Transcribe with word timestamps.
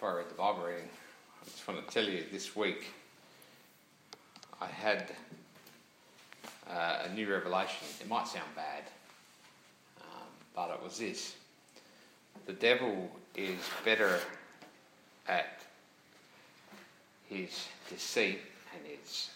before 0.00 0.14
I 0.14 0.16
read 0.16 0.30
the 0.30 0.34
Bible 0.34 0.62
reading, 0.62 0.88
I 1.42 1.44
just 1.44 1.68
want 1.68 1.86
to 1.86 1.92
tell 1.92 2.08
you 2.08 2.24
this 2.32 2.56
week 2.56 2.86
I 4.58 4.64
had 4.64 5.12
uh, 6.70 7.00
a 7.04 7.12
new 7.12 7.30
revelation. 7.30 7.86
It 8.00 8.08
might 8.08 8.26
sound 8.26 8.48
bad, 8.56 8.84
um, 10.00 10.26
but 10.56 10.70
it 10.70 10.82
was 10.82 10.96
this 10.96 11.34
the 12.46 12.54
devil 12.54 13.10
is 13.36 13.58
better 13.84 14.20
at 15.28 15.60
his 17.28 17.66
deceit 17.90 18.40
and 18.74 18.86
his 18.86 19.28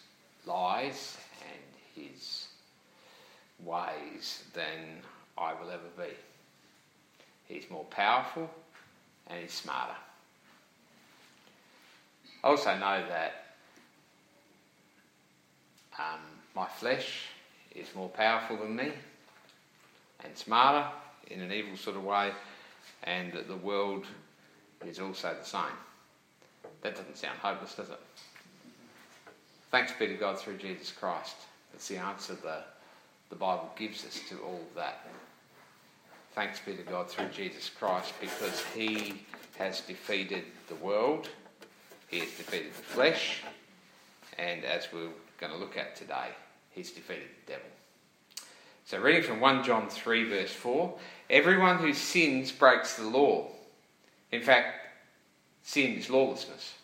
lies 0.46 1.18
and 1.42 2.06
his 2.06 2.46
ways 3.62 4.44
than 4.54 5.02
I 5.36 5.52
will 5.52 5.68
ever 5.68 5.90
be. 5.98 6.14
He's 7.54 7.68
more 7.68 7.84
powerful 7.84 8.48
and 9.26 9.42
he's 9.42 9.52
smarter. 9.52 9.92
I 12.44 12.48
also 12.48 12.74
know 12.76 13.02
that 13.08 13.32
um, 15.98 16.20
my 16.54 16.66
flesh 16.66 17.22
is 17.74 17.86
more 17.94 18.10
powerful 18.10 18.58
than 18.58 18.76
me 18.76 18.92
and 20.22 20.36
smarter 20.36 20.86
in 21.28 21.40
an 21.40 21.50
evil 21.50 21.74
sort 21.78 21.96
of 21.96 22.04
way, 22.04 22.32
and 23.04 23.32
that 23.32 23.48
the 23.48 23.56
world 23.56 24.04
is 24.86 25.00
also 25.00 25.34
the 25.34 25.44
same. 25.44 25.62
That 26.82 26.96
doesn't 26.96 27.16
sound 27.16 27.38
hopeless, 27.38 27.76
does 27.76 27.88
it? 27.88 28.00
Thanks 29.70 29.92
be 29.98 30.06
to 30.08 30.14
God 30.14 30.38
through 30.38 30.58
Jesus 30.58 30.92
Christ. 30.92 31.36
That's 31.72 31.88
the 31.88 31.96
answer 31.96 32.34
the, 32.34 32.58
the 33.30 33.36
Bible 33.36 33.72
gives 33.74 34.04
us 34.04 34.20
to 34.28 34.36
all 34.40 34.60
of 34.68 34.74
that. 34.76 35.06
Thanks 36.34 36.60
be 36.60 36.76
to 36.76 36.82
God 36.82 37.08
through 37.08 37.28
Jesus 37.28 37.70
Christ 37.70 38.12
because 38.20 38.62
He 38.74 39.22
has 39.56 39.80
defeated 39.80 40.44
the 40.68 40.74
world, 40.74 41.30
He 42.14 42.20
has 42.20 42.30
defeated 42.30 42.72
the 42.72 42.82
flesh, 42.82 43.42
and 44.38 44.64
as 44.64 44.86
we're 44.92 45.08
going 45.40 45.52
to 45.52 45.58
look 45.58 45.76
at 45.76 45.96
today, 45.96 46.28
He's 46.70 46.92
defeated 46.92 47.26
the 47.44 47.54
devil. 47.54 47.66
So, 48.84 49.00
reading 49.00 49.24
from 49.24 49.40
1 49.40 49.64
John 49.64 49.88
3, 49.88 50.28
verse 50.28 50.52
4 50.52 50.96
Everyone 51.28 51.78
who 51.78 51.92
sins 51.92 52.52
breaks 52.52 52.94
the 52.94 53.02
law. 53.02 53.48
In 54.30 54.42
fact, 54.42 54.94
sin 55.64 55.96
is 55.96 56.08
lawlessness. 56.08 56.74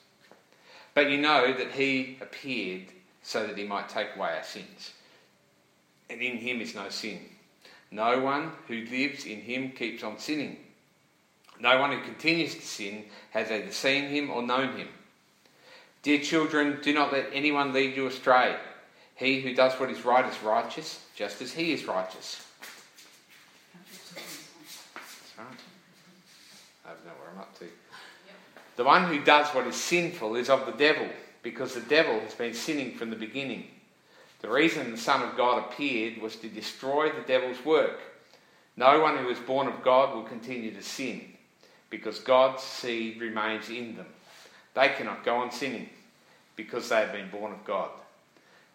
But 0.95 1.11
you 1.11 1.19
know 1.19 1.53
that 1.53 1.71
He 1.71 2.19
appeared 2.21 2.87
so 3.23 3.47
that 3.47 3.57
He 3.57 3.65
might 3.65 3.89
take 3.89 4.17
away 4.17 4.35
our 4.37 4.43
sins. 4.43 4.95
And 6.09 6.21
in 6.21 6.39
Him 6.39 6.61
is 6.61 6.75
no 6.75 6.89
sin. 6.89 7.21
No 7.93 8.19
one 8.19 8.51
who 8.67 8.85
lives 8.87 9.27
in 9.27 9.43
him 9.43 9.71
keeps 9.71 10.03
on 10.03 10.19
sinning. 10.19 10.57
No 11.61 11.79
one 11.79 11.93
who 11.93 12.03
continues 12.03 12.57
to 12.57 12.63
sin 12.63 13.05
has 13.31 13.49
either 13.53 13.71
seen 13.71 14.09
him 14.09 14.31
or 14.31 14.43
known 14.43 14.77
him. 14.77 14.89
Dear 16.03 16.21
children, 16.21 16.79
do 16.83 16.95
not 16.95 17.13
let 17.13 17.27
anyone 17.33 17.73
lead 17.73 17.95
you 17.95 18.07
astray. 18.07 18.57
He 19.17 19.41
who 19.43 19.55
does 19.55 19.75
what 19.79 19.91
is 19.91 20.05
right 20.05 20.25
is 20.25 20.43
righteous, 20.43 21.05
just 21.15 21.43
as 21.43 21.53
he 21.53 21.73
is 21.73 21.85
righteous. 21.85 22.47
Right. 25.37 25.47
I 26.87 26.89
don't 26.89 27.05
know 27.05 27.13
where 27.21 27.31
I'm 27.35 27.41
up 27.41 27.59
to. 27.59 27.67
The 28.77 28.85
one 28.85 29.05
who 29.09 29.23
does 29.23 29.49
what 29.49 29.67
is 29.67 29.77
sinful 29.77 30.37
is 30.37 30.49
of 30.49 30.65
the 30.65 30.73
devil, 30.73 31.07
because 31.43 31.75
the 31.75 31.83
devil 31.83 32.19
has 32.21 32.35
been 32.35 32.55
sinning 32.55 32.95
from 32.95 33.11
the 33.11 33.17
beginning. 33.17 33.67
The 34.41 34.49
reason 34.49 34.91
the 34.91 34.97
Son 34.97 35.21
of 35.21 35.37
God 35.37 35.59
appeared 35.59 36.23
was 36.23 36.37
to 36.37 36.49
destroy 36.49 37.13
the 37.13 37.21
devil's 37.27 37.63
work. 37.63 38.01
No 38.75 39.01
one 39.01 39.19
who 39.19 39.29
is 39.29 39.39
born 39.39 39.67
of 39.67 39.83
God 39.83 40.15
will 40.15 40.23
continue 40.23 40.73
to 40.73 40.83
sin, 40.83 41.35
because 41.91 42.21
God's 42.21 42.63
seed 42.63 43.21
remains 43.21 43.69
in 43.69 43.97
them. 43.97 44.07
They 44.75 44.89
cannot 44.91 45.25
go 45.25 45.37
on 45.37 45.51
sinning, 45.51 45.89
because 46.57 46.89
they 46.89 46.97
have 46.97 47.13
been 47.13 47.31
born 47.31 47.53
of 47.53 47.65
God. 47.65 47.91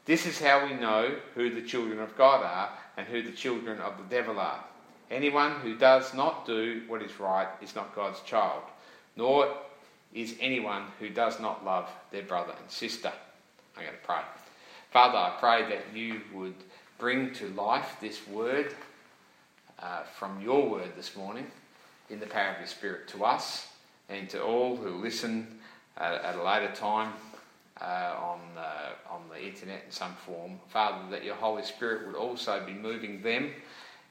This 0.06 0.26
is 0.26 0.40
how 0.40 0.66
we 0.66 0.74
know 0.74 1.16
who 1.34 1.50
the 1.50 1.62
children 1.62 2.00
of 2.00 2.18
God 2.18 2.44
are 2.44 2.70
and 2.98 3.08
who 3.08 3.24
the 3.24 3.32
children 3.32 3.80
of 3.80 3.98
the 3.98 4.16
devil 4.16 4.40
are. 4.40 4.64
Anyone 5.10 5.60
who 5.60 5.78
does 5.78 6.14
not 6.14 6.46
do 6.46 6.84
what 6.88 7.02
is 7.02 7.20
right 7.20 7.48
is 7.62 7.76
not 7.76 7.96
God's 7.96 8.22
child, 8.22 8.64
nor 9.16 9.56
is 10.14 10.36
anyone 10.40 10.84
who 11.00 11.10
does 11.10 11.40
not 11.40 11.66
love 11.66 11.90
their 12.12 12.24
brother 12.24 12.54
and 12.60 12.72
sister. 12.72 13.12
I'm 13.76 13.84
going 13.84 13.96
to 13.96 14.08
pray. 14.08 14.22
Father, 14.92 15.18
I 15.18 15.36
pray 15.40 15.70
that 15.70 15.96
you 15.96 16.22
would 16.34 16.56
bring 16.98 17.34
to 17.34 17.50
life 17.50 17.98
this 18.00 18.26
word 18.28 18.74
uh, 19.80 20.04
from 20.18 20.42
your 20.42 20.70
word 20.70 20.92
this 20.96 21.16
morning 21.16 21.48
in 22.10 22.20
the 22.20 22.28
power 22.28 22.52
of 22.52 22.60
your 22.60 22.68
Spirit 22.68 23.08
to 23.10 23.26
us 23.26 23.68
and 24.08 24.30
to 24.30 24.42
all 24.42 24.78
who 24.78 24.92
listen 25.02 25.60
at 25.98 26.36
a 26.36 26.44
later 26.44 26.74
time 26.74 27.14
uh, 27.82 28.16
on, 28.20 28.40
uh, 28.58 29.14
on 29.14 29.22
the 29.30 29.44
internet 29.44 29.84
in 29.86 29.92
some 29.92 30.14
form. 30.26 30.60
Father, 30.70 31.10
that 31.12 31.24
your 31.24 31.36
Holy 31.36 31.64
Spirit 31.64 32.08
would 32.08 32.16
also 32.16 32.64
be 32.66 32.74
moving 32.74 33.22
them, 33.22 33.52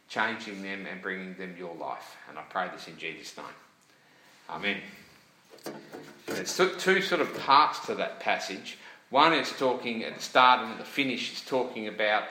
changing 0.08 0.62
them, 0.62 0.86
and 0.90 1.00
bringing 1.02 1.34
them 1.34 1.54
your 1.58 1.74
life. 1.74 2.16
And 2.28 2.38
I 2.38 2.42
pray 2.42 2.68
this 2.72 2.88
in 2.88 2.98
Jesus' 2.98 3.36
name. 3.36 3.46
Amen. 4.50 4.78
There's 6.26 6.56
two 6.78 7.00
sort 7.00 7.20
of 7.20 7.38
parts 7.40 7.86
to 7.86 7.94
that 7.96 8.20
passage. 8.20 8.78
One 9.10 9.32
is 9.32 9.50
talking 9.52 10.04
at 10.04 10.16
the 10.16 10.22
start 10.22 10.60
and 10.60 10.72
at 10.72 10.78
the 10.78 10.84
finish 10.84 11.32
is 11.32 11.40
talking 11.40 11.88
about 11.88 12.24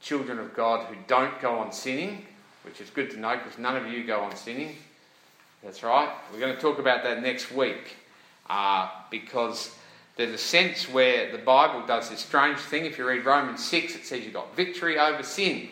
children 0.00 0.38
of 0.38 0.54
God 0.54 0.86
who 0.86 0.96
don't 1.06 1.40
go 1.40 1.58
on 1.58 1.72
sinning, 1.72 2.24
which 2.64 2.80
is 2.80 2.90
good 2.90 3.10
to 3.10 3.18
know 3.18 3.36
because 3.36 3.58
none 3.58 3.76
of 3.76 3.90
you 3.90 4.04
go 4.04 4.20
on 4.20 4.34
sinning. 4.36 4.76
That's 5.62 5.82
right. 5.82 6.08
We're 6.32 6.40
going 6.40 6.54
to 6.54 6.60
talk 6.60 6.78
about 6.78 7.02
that 7.04 7.22
next 7.22 7.52
week 7.52 7.96
uh, 8.48 8.88
because 9.10 9.74
there's 10.16 10.34
a 10.34 10.38
sense 10.38 10.88
where 10.88 11.32
the 11.32 11.38
Bible 11.38 11.86
does 11.86 12.10
this 12.10 12.20
strange 12.20 12.58
thing. 12.58 12.84
If 12.84 12.98
you 12.98 13.06
read 13.06 13.24
Romans 13.24 13.64
6, 13.64 13.96
it 13.96 14.04
says 14.04 14.24
you've 14.24 14.34
got 14.34 14.54
victory 14.54 14.98
over 14.98 15.22
sin. 15.22 15.68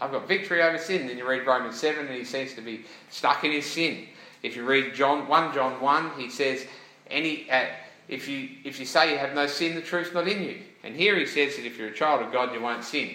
I've 0.00 0.12
got 0.12 0.26
victory 0.26 0.62
over 0.62 0.78
sin. 0.78 1.06
Then 1.06 1.18
you 1.18 1.28
read 1.28 1.46
Romans 1.46 1.78
7 1.78 2.06
and 2.06 2.14
he 2.14 2.24
seems 2.24 2.54
to 2.54 2.60
be 2.60 2.84
stuck 3.10 3.44
in 3.44 3.52
his 3.52 3.66
sin. 3.66 4.06
If 4.42 4.56
you 4.56 4.64
read 4.64 4.94
John 4.94 5.28
1 5.28 5.54
John 5.54 5.80
1, 5.80 6.18
he 6.18 6.28
says 6.30 6.66
any 7.10 7.50
uh, 7.50 7.66
if 8.08 8.28
you, 8.28 8.48
if 8.64 8.78
you 8.78 8.86
say 8.86 9.12
you 9.12 9.18
have 9.18 9.34
no 9.34 9.46
sin, 9.46 9.74
the 9.74 9.80
truth's 9.80 10.12
not 10.12 10.28
in 10.28 10.42
you. 10.42 10.58
And 10.82 10.94
here 10.94 11.16
he 11.18 11.26
says 11.26 11.56
that 11.56 11.64
if 11.64 11.78
you're 11.78 11.88
a 11.88 11.94
child 11.94 12.22
of 12.22 12.32
God, 12.32 12.52
you 12.52 12.60
won't 12.60 12.84
sin. 12.84 13.14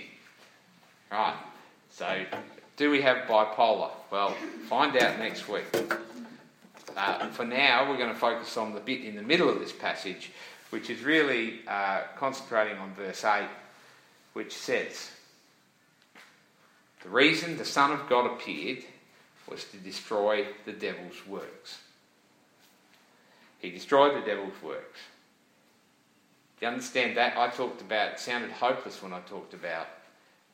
Right. 1.11 1.35
So, 1.91 2.25
do 2.77 2.89
we 2.89 3.01
have 3.01 3.27
bipolar? 3.27 3.91
Well, 4.11 4.35
find 4.67 4.95
out 4.97 5.19
next 5.19 5.47
week. 5.47 5.65
Uh, 6.95 7.27
for 7.29 7.45
now, 7.45 7.89
we're 7.89 7.97
going 7.97 8.13
to 8.13 8.19
focus 8.19 8.57
on 8.57 8.73
the 8.73 8.79
bit 8.79 9.03
in 9.03 9.15
the 9.15 9.21
middle 9.21 9.49
of 9.49 9.59
this 9.59 9.71
passage, 9.71 10.31
which 10.69 10.89
is 10.89 11.03
really 11.03 11.59
uh, 11.67 12.01
concentrating 12.15 12.77
on 12.77 12.93
verse 12.93 13.23
8, 13.23 13.47
which 14.33 14.55
says, 14.55 15.11
The 17.03 17.09
reason 17.09 17.57
the 17.57 17.65
Son 17.65 17.91
of 17.91 18.07
God 18.09 18.25
appeared 18.31 18.83
was 19.49 19.63
to 19.65 19.77
destroy 19.77 20.45
the 20.65 20.73
devil's 20.73 21.25
works. 21.27 21.79
He 23.59 23.71
destroyed 23.71 24.15
the 24.15 24.25
devil's 24.25 24.61
works. 24.61 24.99
Do 26.59 26.65
you 26.65 26.71
understand 26.71 27.17
that? 27.17 27.37
I 27.37 27.47
talked 27.49 27.81
about, 27.81 28.13
it 28.13 28.19
sounded 28.19 28.51
hopeless 28.51 29.01
when 29.01 29.13
I 29.13 29.21
talked 29.21 29.53
about 29.53 29.87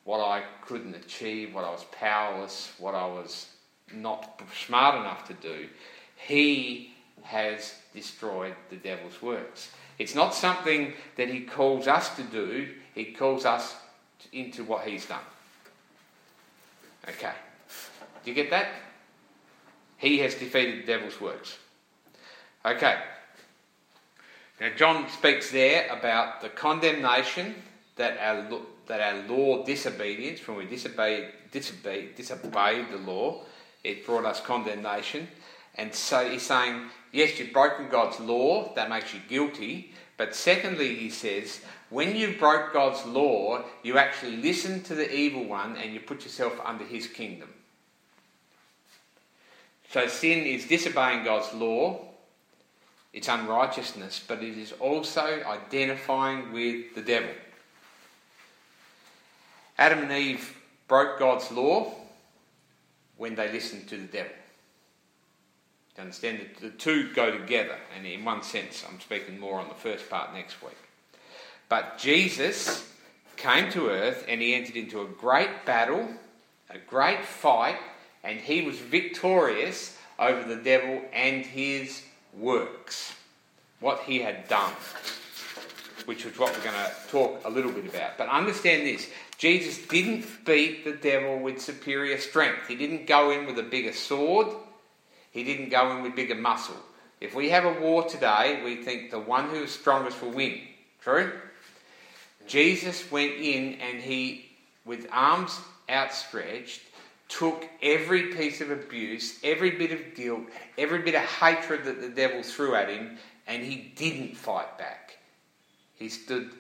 what 0.04 0.20
I 0.20 0.44
couldn't 0.62 0.96
achieve, 0.96 1.54
what 1.54 1.64
I 1.64 1.72
was 1.72 1.84
powerless, 1.92 2.72
what 2.78 2.94
I 2.94 3.08
was 3.08 3.48
not 3.94 4.42
smart 4.66 4.96
enough 4.96 5.28
to 5.28 5.34
do. 5.34 5.68
He 6.28 6.94
has 7.24 7.76
destroyed 7.94 8.56
the 8.70 8.78
devil's 8.78 9.22
works. 9.22 9.70
It's 10.00 10.16
not 10.16 10.34
something 10.34 10.94
that 11.18 11.30
he 11.30 11.42
calls 11.42 11.88
us 11.88 12.16
to 12.16 12.24
do, 12.24 12.70
he 12.94 13.06
calls 13.06 13.46
us 13.46 13.76
into 14.34 14.64
what 14.64 14.88
he's 14.88 15.06
done. 15.06 15.20
Okay. 17.08 17.34
Do 18.24 18.32
you 18.32 18.34
get 18.34 18.50
that? 18.50 18.68
He 19.98 20.20
has 20.20 20.36
defeated 20.36 20.84
the 20.84 20.88
devil's 20.88 21.22
works. 21.22 21.58
Okay. 22.66 22.98
Now, 24.60 24.70
John 24.76 25.08
speaks 25.10 25.52
there 25.52 25.88
about 25.90 26.42
the 26.42 26.50
condemnation 26.50 27.56
that 27.98 28.18
our, 28.20 28.62
that 28.88 29.00
our 29.00 29.28
law 29.28 29.64
disobedience, 29.64 30.46
when 30.48 30.58
we 30.58 30.66
disobeyed, 30.66 31.28
disobeyed, 31.52 32.16
disobeyed 32.16 32.90
the 32.90 32.98
law, 32.98 33.44
it 33.84 34.06
brought 34.06 34.26
us 34.26 34.42
condemnation. 34.42 35.28
And 35.76 35.94
so 35.94 36.30
he's 36.30 36.44
saying, 36.44 36.90
yes, 37.12 37.38
you've 37.38 37.54
broken 37.54 37.90
God's 37.90 38.20
law, 38.20 38.74
that 38.76 38.90
makes 38.90 39.14
you 39.14 39.20
guilty. 39.28 39.94
But 40.18 40.36
secondly, 40.36 40.96
he 40.96 41.10
says, 41.10 41.62
when 41.90 42.16
you 42.16 42.36
broke 42.40 42.74
God's 42.74 43.06
law, 43.06 43.64
you 43.84 43.98
actually 43.98 44.38
listened 44.38 44.86
to 44.86 44.96
the 44.96 45.14
evil 45.14 45.46
one 45.46 45.76
and 45.76 45.94
you 45.94 46.00
put 46.00 46.24
yourself 46.24 46.60
under 46.64 46.86
his 46.86 47.08
kingdom. 47.08 47.50
So 49.92 50.08
sin 50.08 50.46
is 50.46 50.68
disobeying 50.68 51.24
God's 51.24 51.54
law, 51.54 52.02
it's 53.14 53.30
unrighteousness, 53.30 54.22
but 54.28 54.44
it 54.44 54.58
is 54.58 54.74
also 54.74 55.42
identifying 55.46 56.52
with 56.52 56.96
the 56.96 57.02
devil. 57.02 57.30
Adam 59.78 60.00
and 60.00 60.12
Eve 60.12 60.54
broke 60.88 61.20
God's 61.20 61.50
law 61.52 61.94
when 63.16 63.36
they 63.36 63.52
listened 63.52 63.88
to 63.88 63.98
the 63.98 64.08
devil. 64.08 64.32
You 65.96 66.02
understand 66.04 66.40
that 66.40 66.58
the 66.58 66.70
two 66.72 67.14
go 67.14 67.32
together, 67.32 67.78
and 67.96 68.06
in 68.06 68.26
one 68.26 68.44
sense, 68.44 68.84
I'm 68.88 69.00
speaking 69.00 69.40
more 69.40 69.60
on 69.60 69.70
the 69.70 69.76
first 69.76 70.10
part 70.10 70.34
next 70.34 70.62
week. 70.62 70.78
But 71.70 71.98
Jesus 71.98 72.88
came 73.38 73.72
to 73.72 73.90
earth 73.90 74.26
and 74.28 74.42
he 74.42 74.54
entered 74.54 74.76
into 74.76 75.02
a 75.02 75.06
great 75.06 75.66
battle, 75.66 76.08
a 76.70 76.78
great 76.78 77.24
fight, 77.26 77.78
and 78.24 78.40
he 78.40 78.62
was 78.62 78.78
victorious 78.78 79.98
over 80.20 80.44
the 80.44 80.62
devil 80.62 81.02
and 81.14 81.46
his 81.46 82.02
works, 82.38 83.14
what 83.80 84.02
he 84.02 84.20
had 84.20 84.48
done, 84.48 84.74
which 86.06 86.26
is 86.26 86.38
what 86.38 86.56
we're 86.56 86.64
going 86.64 86.76
to 86.76 86.92
talk 87.10 87.42
a 87.46 87.50
little 87.50 87.72
bit 87.72 87.86
about. 87.86 88.18
But 88.18 88.30
understand 88.30 88.86
this 88.86 89.10
Jesus 89.38 89.86
didn't 89.88 90.46
beat 90.46 90.86
the 90.86 90.94
devil 90.94 91.40
with 91.40 91.62
superior 91.62 92.18
strength, 92.18 92.68
he 92.68 92.76
didn't 92.76 93.08
go 93.08 93.32
in 93.32 93.46
with 93.46 93.60
a 93.60 93.64
bigger 93.64 93.94
sword. 93.94 94.48
He 95.36 95.44
didn't 95.44 95.68
go 95.68 95.92
in 95.92 96.02
with 96.02 96.16
bigger 96.16 96.34
muscle. 96.34 96.78
If 97.20 97.36
we 97.36 97.50
have 97.50 97.66
a 97.66 97.82
war 97.82 98.06
today, 98.06 98.62
we 98.64 98.78
think 98.78 99.12
the 99.12 99.20
one 99.20 99.50
who 99.50 99.64
is 99.64 99.72
strongest 99.72 100.22
will 100.22 100.32
win. 100.32 100.62
True? 101.02 101.34
Jesus 102.48 103.12
went 103.12 103.34
in 103.34 103.74
and 103.82 104.02
he, 104.02 104.46
with 104.86 105.10
arms 105.12 105.60
outstretched, 105.90 106.80
took 107.28 107.68
every 107.82 108.34
piece 108.34 108.62
of 108.62 108.72
abuse, 108.72 109.38
every 109.44 109.72
bit 109.72 109.92
of 109.92 110.16
guilt, 110.16 110.44
every 110.78 111.00
bit 111.00 111.16
of 111.16 111.24
hatred 111.24 111.84
that 111.84 112.00
the 112.00 112.08
devil 112.08 112.42
threw 112.42 112.74
at 112.74 112.88
him, 112.88 113.18
and 113.46 113.62
he 113.62 113.92
didn't 113.98 114.38
fight 114.38 114.78
back. 114.78 115.18
He 115.96 116.08
stood, 116.08 116.52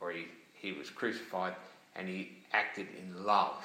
or 0.00 0.10
he, 0.10 0.24
he 0.54 0.72
was 0.72 0.88
crucified, 0.88 1.52
and 1.94 2.08
he 2.08 2.30
acted 2.54 2.86
in 2.98 3.26
love. 3.26 3.62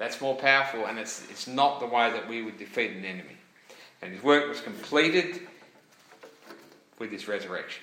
That's 0.00 0.18
more 0.18 0.34
powerful, 0.34 0.86
and 0.86 0.98
it's, 0.98 1.22
it's 1.30 1.46
not 1.46 1.78
the 1.78 1.84
way 1.84 2.10
that 2.10 2.26
we 2.26 2.40
would 2.40 2.56
defeat 2.56 2.92
an 2.92 3.04
enemy. 3.04 3.36
And 4.00 4.14
his 4.14 4.22
work 4.22 4.48
was 4.48 4.62
completed 4.62 5.46
with 6.98 7.12
his 7.12 7.28
resurrection. 7.28 7.82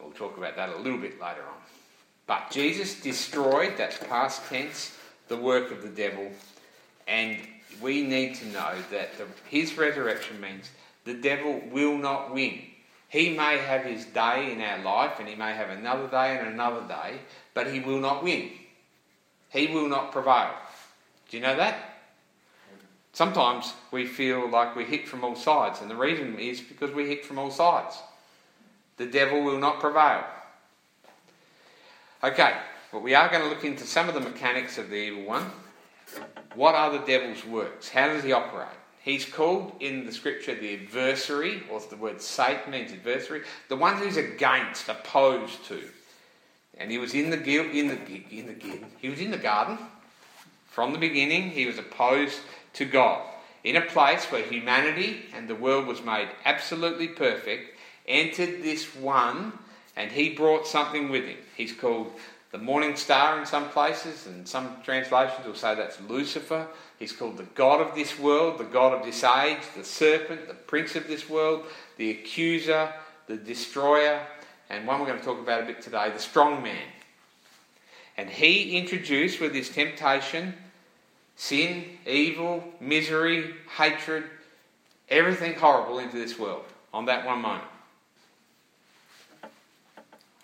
We'll 0.00 0.12
talk 0.12 0.38
about 0.38 0.56
that 0.56 0.70
a 0.70 0.78
little 0.78 0.96
bit 0.96 1.20
later 1.20 1.42
on. 1.42 1.60
But 2.26 2.50
Jesus 2.50 3.02
destroyed, 3.02 3.74
that's 3.76 3.98
past 3.98 4.48
tense, 4.48 4.96
the 5.28 5.36
work 5.36 5.72
of 5.72 5.82
the 5.82 5.90
devil, 5.90 6.30
and 7.06 7.36
we 7.82 8.00
need 8.02 8.34
to 8.36 8.46
know 8.46 8.76
that 8.90 9.18
the, 9.18 9.26
his 9.50 9.76
resurrection 9.76 10.40
means 10.40 10.70
the 11.04 11.12
devil 11.12 11.60
will 11.70 11.98
not 11.98 12.32
win. 12.32 12.62
He 13.10 13.36
may 13.36 13.58
have 13.58 13.84
his 13.84 14.06
day 14.06 14.52
in 14.52 14.62
our 14.62 14.82
life, 14.82 15.16
and 15.18 15.28
he 15.28 15.34
may 15.34 15.52
have 15.52 15.68
another 15.68 16.08
day 16.08 16.38
and 16.38 16.48
another 16.48 16.88
day, 16.88 17.18
but 17.52 17.70
he 17.70 17.80
will 17.80 18.00
not 18.00 18.24
win. 18.24 18.52
He 19.50 19.66
will 19.68 19.88
not 19.88 20.12
prevail. 20.12 20.50
Do 21.28 21.36
you 21.36 21.42
know 21.42 21.56
that? 21.56 21.76
Sometimes 23.12 23.74
we 23.90 24.06
feel 24.06 24.48
like 24.48 24.76
we 24.76 24.84
hit 24.84 25.08
from 25.08 25.24
all 25.24 25.34
sides, 25.34 25.80
and 25.80 25.90
the 25.90 25.96
reason 25.96 26.38
is 26.38 26.60
because 26.60 26.92
we 26.92 27.08
hit 27.08 27.24
from 27.24 27.38
all 27.38 27.50
sides. 27.50 27.98
The 28.96 29.06
devil 29.06 29.42
will 29.42 29.58
not 29.58 29.80
prevail. 29.80 30.24
Okay, 32.22 32.54
but 32.92 33.02
we 33.02 33.14
are 33.14 33.28
going 33.28 33.42
to 33.42 33.48
look 33.48 33.64
into 33.64 33.84
some 33.84 34.08
of 34.08 34.14
the 34.14 34.20
mechanics 34.20 34.78
of 34.78 34.90
the 34.90 34.96
evil 34.96 35.24
one. 35.24 35.46
What 36.54 36.74
are 36.74 36.90
the 36.90 37.04
devil's 37.04 37.44
works? 37.44 37.88
How 37.88 38.08
does 38.08 38.22
he 38.22 38.32
operate? 38.32 38.68
He's 39.02 39.24
called 39.24 39.72
in 39.80 40.04
the 40.04 40.12
scripture 40.12 40.54
the 40.54 40.74
adversary, 40.74 41.62
or 41.70 41.80
the 41.80 41.96
word 41.96 42.20
Satan 42.20 42.72
means 42.72 42.92
adversary, 42.92 43.42
the 43.68 43.76
one 43.76 43.96
who's 43.96 44.16
against, 44.16 44.88
opposed 44.88 45.64
to. 45.66 45.82
And 46.80 46.90
he 46.90 46.98
was 46.98 47.14
in 47.14 47.30
the 47.30 47.36
in 47.36 47.88
the 47.88 47.98
in 48.30 48.46
the 48.46 48.56
he 48.98 49.08
was 49.08 49.20
in 49.20 49.30
the 49.30 49.36
garden 49.36 49.78
from 50.70 50.92
the 50.92 50.98
beginning. 50.98 51.50
He 51.50 51.66
was 51.66 51.78
opposed 51.78 52.40
to 52.74 52.84
God 52.84 53.22
in 53.62 53.76
a 53.76 53.82
place 53.82 54.24
where 54.26 54.42
humanity 54.42 55.26
and 55.34 55.46
the 55.46 55.54
world 55.54 55.86
was 55.86 56.02
made 56.02 56.28
absolutely 56.44 57.08
perfect. 57.08 57.76
Entered 58.08 58.62
this 58.62 58.96
one, 58.96 59.52
and 59.94 60.10
he 60.10 60.30
brought 60.30 60.66
something 60.66 61.10
with 61.10 61.24
him. 61.24 61.36
He's 61.56 61.72
called 61.72 62.12
the 62.50 62.58
morning 62.58 62.96
star 62.96 63.38
in 63.38 63.46
some 63.46 63.68
places, 63.68 64.26
and 64.26 64.48
some 64.48 64.76
translations 64.82 65.46
will 65.46 65.54
say 65.54 65.74
that's 65.74 66.00
Lucifer. 66.00 66.66
He's 66.98 67.12
called 67.12 67.36
the 67.36 67.46
God 67.54 67.80
of 67.80 67.94
this 67.94 68.18
world, 68.18 68.58
the 68.58 68.64
God 68.64 68.92
of 68.92 69.04
this 69.04 69.22
age, 69.22 69.60
the 69.76 69.84
serpent, 69.84 70.48
the 70.48 70.54
prince 70.54 70.96
of 70.96 71.06
this 71.06 71.28
world, 71.28 71.64
the 71.96 72.10
accuser, 72.10 72.92
the 73.26 73.36
destroyer, 73.36 74.20
and 74.70 74.86
one 74.86 75.00
we're 75.00 75.06
going 75.06 75.18
to 75.18 75.24
talk 75.24 75.40
about 75.40 75.62
a 75.62 75.66
bit 75.66 75.82
today, 75.82 76.10
the 76.10 76.18
strong 76.18 76.62
man. 76.62 76.86
And 78.16 78.30
he 78.30 78.76
introduced 78.78 79.40
with 79.40 79.54
his 79.54 79.68
temptation 79.68 80.54
sin, 81.36 81.84
evil, 82.06 82.62
misery, 82.80 83.54
hatred, 83.76 84.24
everything 85.08 85.54
horrible 85.54 85.98
into 85.98 86.16
this 86.16 86.38
world 86.38 86.64
on 86.92 87.06
that 87.06 87.24
one 87.26 87.40
moment. 87.40 87.64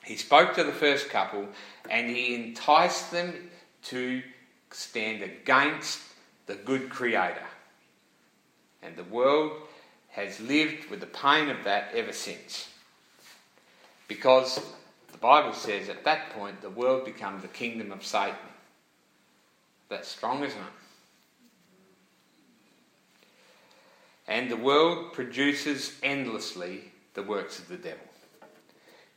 He 0.04 0.16
spoke 0.16 0.54
to 0.54 0.64
the 0.64 0.72
first 0.72 1.10
couple 1.10 1.48
and 1.90 2.08
he 2.08 2.34
enticed 2.34 3.10
them 3.10 3.50
to 3.84 4.22
stand 4.70 5.22
against 5.22 6.00
the 6.46 6.54
good 6.54 6.88
Creator. 6.88 7.46
And 8.82 8.96
the 8.96 9.04
world 9.04 9.52
has 10.10 10.40
lived 10.40 10.88
with 10.90 11.00
the 11.00 11.06
pain 11.06 11.50
of 11.50 11.64
that 11.64 11.90
ever 11.92 12.12
since. 12.12 12.68
Because 14.08 14.60
the 15.12 15.18
Bible 15.18 15.52
says 15.52 15.88
at 15.88 16.04
that 16.04 16.30
point 16.30 16.60
the 16.60 16.70
world 16.70 17.04
becomes 17.04 17.42
the 17.42 17.48
kingdom 17.48 17.92
of 17.92 18.04
Satan. 18.04 18.36
That's 19.88 20.08
strong, 20.08 20.44
isn't 20.44 20.58
it? 20.58 20.64
And 24.28 24.50
the 24.50 24.56
world 24.56 25.12
produces 25.12 25.92
endlessly 26.02 26.92
the 27.14 27.22
works 27.22 27.58
of 27.58 27.68
the 27.68 27.76
devil. 27.76 27.98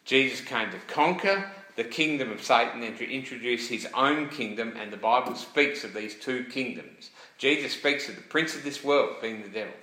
Jesus 0.05 0.41
came 0.41 0.71
to 0.71 0.77
conquer 0.87 1.51
the 1.75 1.83
kingdom 1.83 2.31
of 2.31 2.43
Satan 2.43 2.83
and 2.83 2.97
to 2.97 3.09
introduce 3.09 3.67
his 3.67 3.87
own 3.93 4.29
kingdom, 4.29 4.73
and 4.77 4.91
the 4.91 4.97
Bible 4.97 5.35
speaks 5.35 5.83
of 5.83 5.93
these 5.93 6.15
two 6.15 6.43
kingdoms. 6.45 7.09
Jesus 7.37 7.73
speaks 7.73 8.09
of 8.09 8.15
the 8.15 8.21
prince 8.21 8.55
of 8.55 8.63
this 8.63 8.83
world 8.83 9.15
being 9.21 9.41
the 9.41 9.49
devil. 9.49 9.73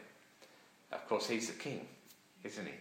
Of 0.92 1.08
course, 1.08 1.28
he's 1.28 1.48
the 1.48 1.58
king, 1.58 1.86
isn't 2.44 2.66
he? 2.66 2.72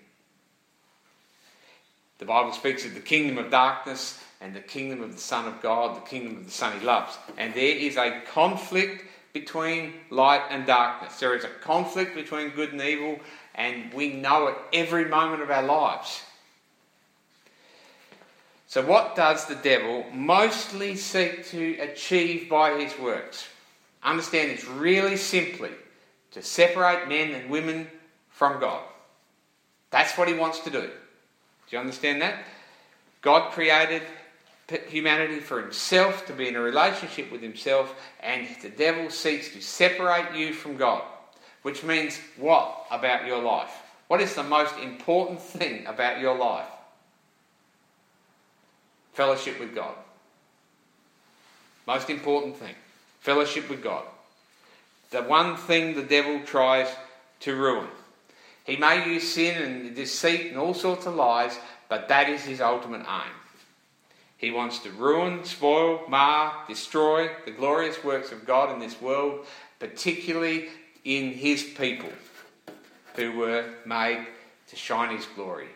The 2.17 2.25
Bible 2.25 2.53
speaks 2.53 2.85
of 2.85 2.93
the 2.93 2.99
kingdom 2.99 3.37
of 3.37 3.51
darkness 3.51 4.19
and 4.41 4.53
the 4.53 4.61
kingdom 4.61 5.01
of 5.01 5.13
the 5.13 5.21
Son 5.21 5.47
of 5.47 5.61
God, 5.61 5.97
the 5.97 6.07
kingdom 6.09 6.37
of 6.37 6.45
the 6.45 6.51
Son 6.51 6.79
he 6.79 6.85
loves. 6.85 7.17
And 7.37 7.53
there 7.53 7.75
is 7.75 7.97
a 7.97 8.21
conflict 8.31 9.03
between 9.33 9.93
light 10.09 10.43
and 10.49 10.65
darkness. 10.65 11.19
There 11.19 11.35
is 11.35 11.43
a 11.43 11.49
conflict 11.61 12.15
between 12.15 12.51
good 12.51 12.71
and 12.71 12.81
evil, 12.81 13.19
and 13.53 13.93
we 13.93 14.13
know 14.13 14.47
it 14.47 14.55
every 14.71 15.05
moment 15.05 15.41
of 15.41 15.51
our 15.51 15.63
lives. 15.63 16.21
So, 18.67 18.85
what 18.85 19.15
does 19.15 19.45
the 19.45 19.55
devil 19.55 20.05
mostly 20.13 20.95
seek 20.95 21.45
to 21.47 21.77
achieve 21.79 22.49
by 22.49 22.79
his 22.81 22.97
works? 22.97 23.47
Understand 24.03 24.51
it's 24.51 24.65
really 24.65 25.17
simply 25.17 25.71
to 26.31 26.41
separate 26.41 27.07
men 27.07 27.31
and 27.31 27.49
women 27.49 27.87
from 28.29 28.59
God. 28.59 28.83
That's 29.91 30.17
what 30.17 30.27
he 30.27 30.33
wants 30.33 30.59
to 30.59 30.69
do. 30.69 30.89
Do 31.69 31.75
you 31.75 31.79
understand 31.79 32.21
that? 32.21 32.43
God 33.21 33.51
created 33.51 34.03
humanity 34.87 35.39
for 35.39 35.61
himself, 35.61 36.25
to 36.27 36.33
be 36.33 36.47
in 36.47 36.55
a 36.55 36.61
relationship 36.61 37.31
with 37.31 37.41
himself, 37.41 37.93
and 38.19 38.47
the 38.61 38.69
devil 38.69 39.09
seeks 39.09 39.49
to 39.53 39.61
separate 39.61 40.35
you 40.35 40.53
from 40.53 40.77
God. 40.77 41.03
Which 41.61 41.83
means 41.83 42.19
what 42.37 42.85
about 42.91 43.25
your 43.25 43.41
life? 43.41 43.71
What 44.07 44.21
is 44.21 44.35
the 44.35 44.43
most 44.43 44.75
important 44.77 45.41
thing 45.41 45.85
about 45.87 46.19
your 46.19 46.37
life? 46.37 46.67
Fellowship 49.13 49.59
with 49.59 49.73
God. 49.73 49.95
Most 51.87 52.09
important 52.09 52.57
thing. 52.57 52.75
Fellowship 53.21 53.69
with 53.69 53.81
God. 53.81 54.03
The 55.11 55.23
one 55.23 55.55
thing 55.55 55.95
the 55.95 56.03
devil 56.03 56.41
tries 56.45 56.87
to 57.41 57.55
ruin. 57.55 57.87
He 58.65 58.75
may 58.75 59.07
use 59.07 59.31
sin 59.31 59.61
and 59.61 59.95
deceit 59.95 60.47
and 60.47 60.57
all 60.57 60.73
sorts 60.73 61.05
of 61.05 61.15
lies, 61.15 61.57
but 61.87 62.07
that 62.09 62.27
is 62.29 62.43
his 62.43 62.59
ultimate 62.59 63.05
aim. 63.07 63.31
He 64.37 64.51
wants 64.51 64.79
to 64.79 64.91
ruin, 64.91 65.45
spoil, 65.45 66.01
mar, 66.09 66.65
destroy 66.67 67.29
the 67.45 67.51
glorious 67.51 68.03
works 68.03 68.31
of 68.31 68.45
God 68.45 68.73
in 68.73 68.79
this 68.79 68.99
world, 68.99 69.45
particularly 69.79 70.69
in 71.03 71.31
his 71.31 71.63
people 71.63 72.09
who 73.15 73.31
were 73.33 73.65
made 73.85 74.25
to 74.67 74.75
shine 74.75 75.15
his 75.15 75.27
glory, 75.27 75.69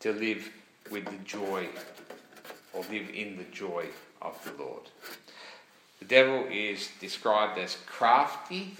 to 0.00 0.12
live 0.12 0.50
with 0.90 1.04
the 1.04 1.24
joy 1.24 1.68
or 2.72 2.82
live 2.90 3.10
in 3.10 3.36
the 3.36 3.44
joy 3.52 3.86
of 4.22 4.42
the 4.44 4.62
Lord. 4.62 4.82
The 5.98 6.06
devil 6.06 6.46
is 6.50 6.88
described 6.98 7.58
as 7.58 7.76
crafty, 7.86 8.76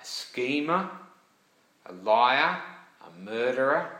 a 0.00 0.04
schemer, 0.04 0.90
a 1.86 1.92
liar, 1.92 2.60
a 3.06 3.20
murderer, 3.20 3.90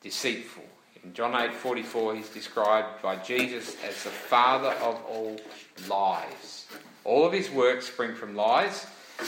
deceitful. 0.00 0.64
In 1.02 1.14
John 1.14 1.32
8:44 1.32 2.16
he's 2.16 2.28
described 2.28 3.02
by 3.02 3.16
Jesus 3.16 3.76
as 3.84 4.04
the 4.04 4.10
father 4.10 4.70
of 4.70 5.02
all 5.06 5.40
lies. 5.88 6.66
All 7.04 7.24
of 7.24 7.32
his 7.32 7.50
works 7.50 7.86
spring 7.86 8.14
from 8.14 8.34
lies, 8.34 8.86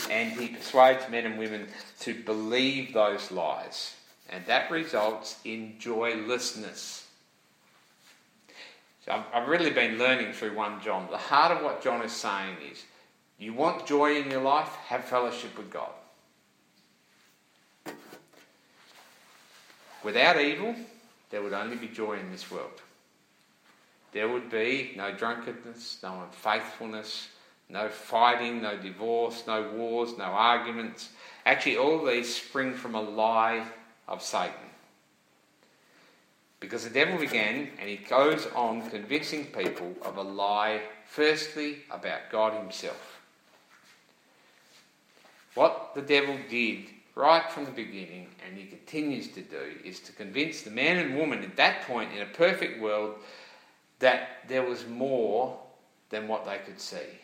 and 0.09 0.31
he 0.33 0.49
persuades 0.49 1.09
men 1.09 1.25
and 1.25 1.39
women 1.39 1.67
to 2.01 2.13
believe 2.13 2.93
those 2.93 3.31
lies. 3.31 3.95
And 4.29 4.45
that 4.45 4.69
results 4.71 5.39
in 5.43 5.79
joylessness. 5.79 7.07
So 9.05 9.23
I've 9.33 9.47
really 9.47 9.71
been 9.71 9.97
learning 9.97 10.33
through 10.33 10.55
1 10.55 10.81
John. 10.81 11.07
The 11.09 11.17
heart 11.17 11.51
of 11.51 11.63
what 11.63 11.83
John 11.83 12.01
is 12.01 12.13
saying 12.13 12.57
is 12.71 12.85
you 13.37 13.53
want 13.53 13.85
joy 13.85 14.15
in 14.17 14.31
your 14.31 14.41
life, 14.41 14.75
have 14.87 15.03
fellowship 15.03 15.57
with 15.57 15.69
God. 15.69 15.91
Without 20.03 20.39
evil, 20.39 20.75
there 21.29 21.41
would 21.41 21.53
only 21.53 21.77
be 21.77 21.87
joy 21.87 22.19
in 22.19 22.31
this 22.31 22.51
world. 22.51 22.81
There 24.11 24.29
would 24.29 24.49
be 24.49 24.93
no 24.95 25.11
drunkenness, 25.11 25.99
no 26.03 26.23
unfaithfulness, 26.23 27.29
no 27.69 27.89
fighting, 27.89 28.61
no 28.61 28.77
divorce, 28.77 29.43
no 29.47 29.71
wars, 29.71 30.17
no 30.17 30.25
arguments. 30.25 31.09
Actually, 31.45 31.77
all 31.77 32.05
these 32.05 32.35
spring 32.35 32.73
from 32.73 32.95
a 32.95 33.01
lie 33.01 33.65
of 34.07 34.21
Satan. 34.21 34.53
Because 36.59 36.83
the 36.83 36.89
devil 36.89 37.17
began, 37.17 37.69
and 37.79 37.89
he 37.89 37.97
goes 37.97 38.47
on 38.55 38.89
convincing 38.89 39.47
people 39.47 39.95
of 40.03 40.17
a 40.17 40.21
lie, 40.21 40.81
firstly, 41.05 41.79
about 41.91 42.29
God 42.31 42.53
himself. 42.53 43.19
What 45.55 45.91
the 45.95 46.01
devil 46.01 46.37
did 46.49 46.85
right 47.15 47.49
from 47.51 47.65
the 47.65 47.71
beginning, 47.71 48.27
and 48.45 48.57
he 48.57 48.65
continues 48.65 49.27
to 49.29 49.41
do, 49.41 49.75
is 49.83 49.99
to 50.01 50.11
convince 50.11 50.61
the 50.61 50.71
man 50.71 50.97
and 50.97 51.17
woman 51.17 51.43
at 51.43 51.55
that 51.57 51.83
point 51.83 52.13
in 52.13 52.21
a 52.21 52.25
perfect 52.25 52.81
world 52.81 53.15
that 53.99 54.47
there 54.47 54.63
was 54.63 54.87
more 54.87 55.57
than 56.09 56.27
what 56.27 56.45
they 56.45 56.57
could 56.57 56.79
see. 56.79 57.19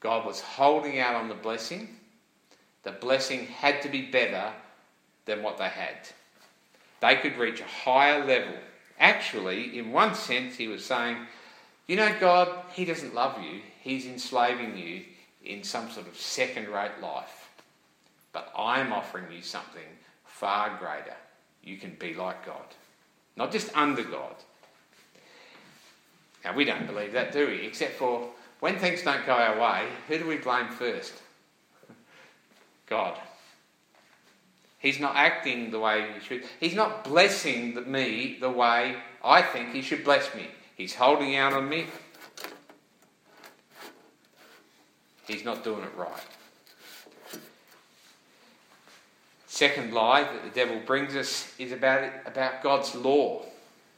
God 0.00 0.24
was 0.24 0.40
holding 0.40 0.98
out 0.98 1.14
on 1.14 1.28
the 1.28 1.34
blessing. 1.34 1.88
The 2.82 2.92
blessing 2.92 3.46
had 3.46 3.82
to 3.82 3.88
be 3.88 4.02
better 4.02 4.52
than 5.26 5.42
what 5.42 5.58
they 5.58 5.68
had. 5.68 6.08
They 7.00 7.16
could 7.16 7.36
reach 7.36 7.60
a 7.60 7.64
higher 7.64 8.24
level. 8.24 8.54
Actually, 8.98 9.78
in 9.78 9.92
one 9.92 10.14
sense, 10.14 10.56
he 10.56 10.68
was 10.68 10.84
saying, 10.84 11.18
You 11.86 11.96
know, 11.96 12.14
God, 12.18 12.48
He 12.72 12.84
doesn't 12.84 13.14
love 13.14 13.42
you, 13.42 13.60
He's 13.82 14.06
enslaving 14.06 14.76
you 14.76 15.04
in 15.44 15.64
some 15.64 15.90
sort 15.90 16.06
of 16.06 16.16
second 16.16 16.68
rate 16.68 17.00
life. 17.00 17.39
But 18.32 18.52
I'm 18.56 18.92
offering 18.92 19.30
you 19.32 19.42
something 19.42 19.82
far 20.24 20.76
greater. 20.78 21.16
You 21.62 21.76
can 21.76 21.96
be 21.98 22.14
like 22.14 22.46
God, 22.46 22.64
not 23.36 23.52
just 23.52 23.76
under 23.76 24.02
God. 24.02 24.34
Now, 26.44 26.54
we 26.54 26.64
don't 26.64 26.86
believe 26.86 27.12
that, 27.12 27.32
do 27.32 27.46
we? 27.48 27.66
Except 27.66 27.94
for 27.94 28.28
when 28.60 28.78
things 28.78 29.02
don't 29.02 29.26
go 29.26 29.32
our 29.32 29.58
way, 29.58 29.88
who 30.08 30.18
do 30.18 30.26
we 30.26 30.36
blame 30.36 30.68
first? 30.68 31.12
God. 32.86 33.18
He's 34.78 34.98
not 34.98 35.16
acting 35.16 35.70
the 35.70 35.78
way 35.78 36.06
he 36.14 36.20
should. 36.20 36.44
He's 36.58 36.74
not 36.74 37.04
blessing 37.04 37.90
me 37.90 38.38
the 38.40 38.50
way 38.50 38.96
I 39.22 39.42
think 39.42 39.74
he 39.74 39.82
should 39.82 40.04
bless 40.04 40.34
me. 40.34 40.46
He's 40.74 40.94
holding 40.94 41.36
out 41.36 41.52
on 41.52 41.68
me. 41.68 41.86
He's 45.26 45.44
not 45.44 45.62
doing 45.62 45.82
it 45.82 45.94
right. 45.96 46.22
Second 49.60 49.92
lie 49.92 50.22
that 50.22 50.42
the 50.42 50.48
devil 50.48 50.80
brings 50.86 51.14
us 51.14 51.52
is 51.58 51.70
about, 51.70 52.10
about 52.24 52.62
God's 52.62 52.94
law. 52.94 53.44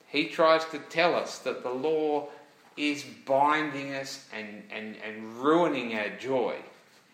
He 0.08 0.26
tries 0.26 0.64
to 0.72 0.80
tell 0.90 1.14
us 1.14 1.38
that 1.38 1.62
the 1.62 1.70
law 1.70 2.30
is 2.76 3.04
binding 3.24 3.94
us 3.94 4.26
and, 4.36 4.64
and, 4.72 4.96
and 5.06 5.36
ruining 5.38 5.96
our 5.96 6.08
joy. 6.18 6.56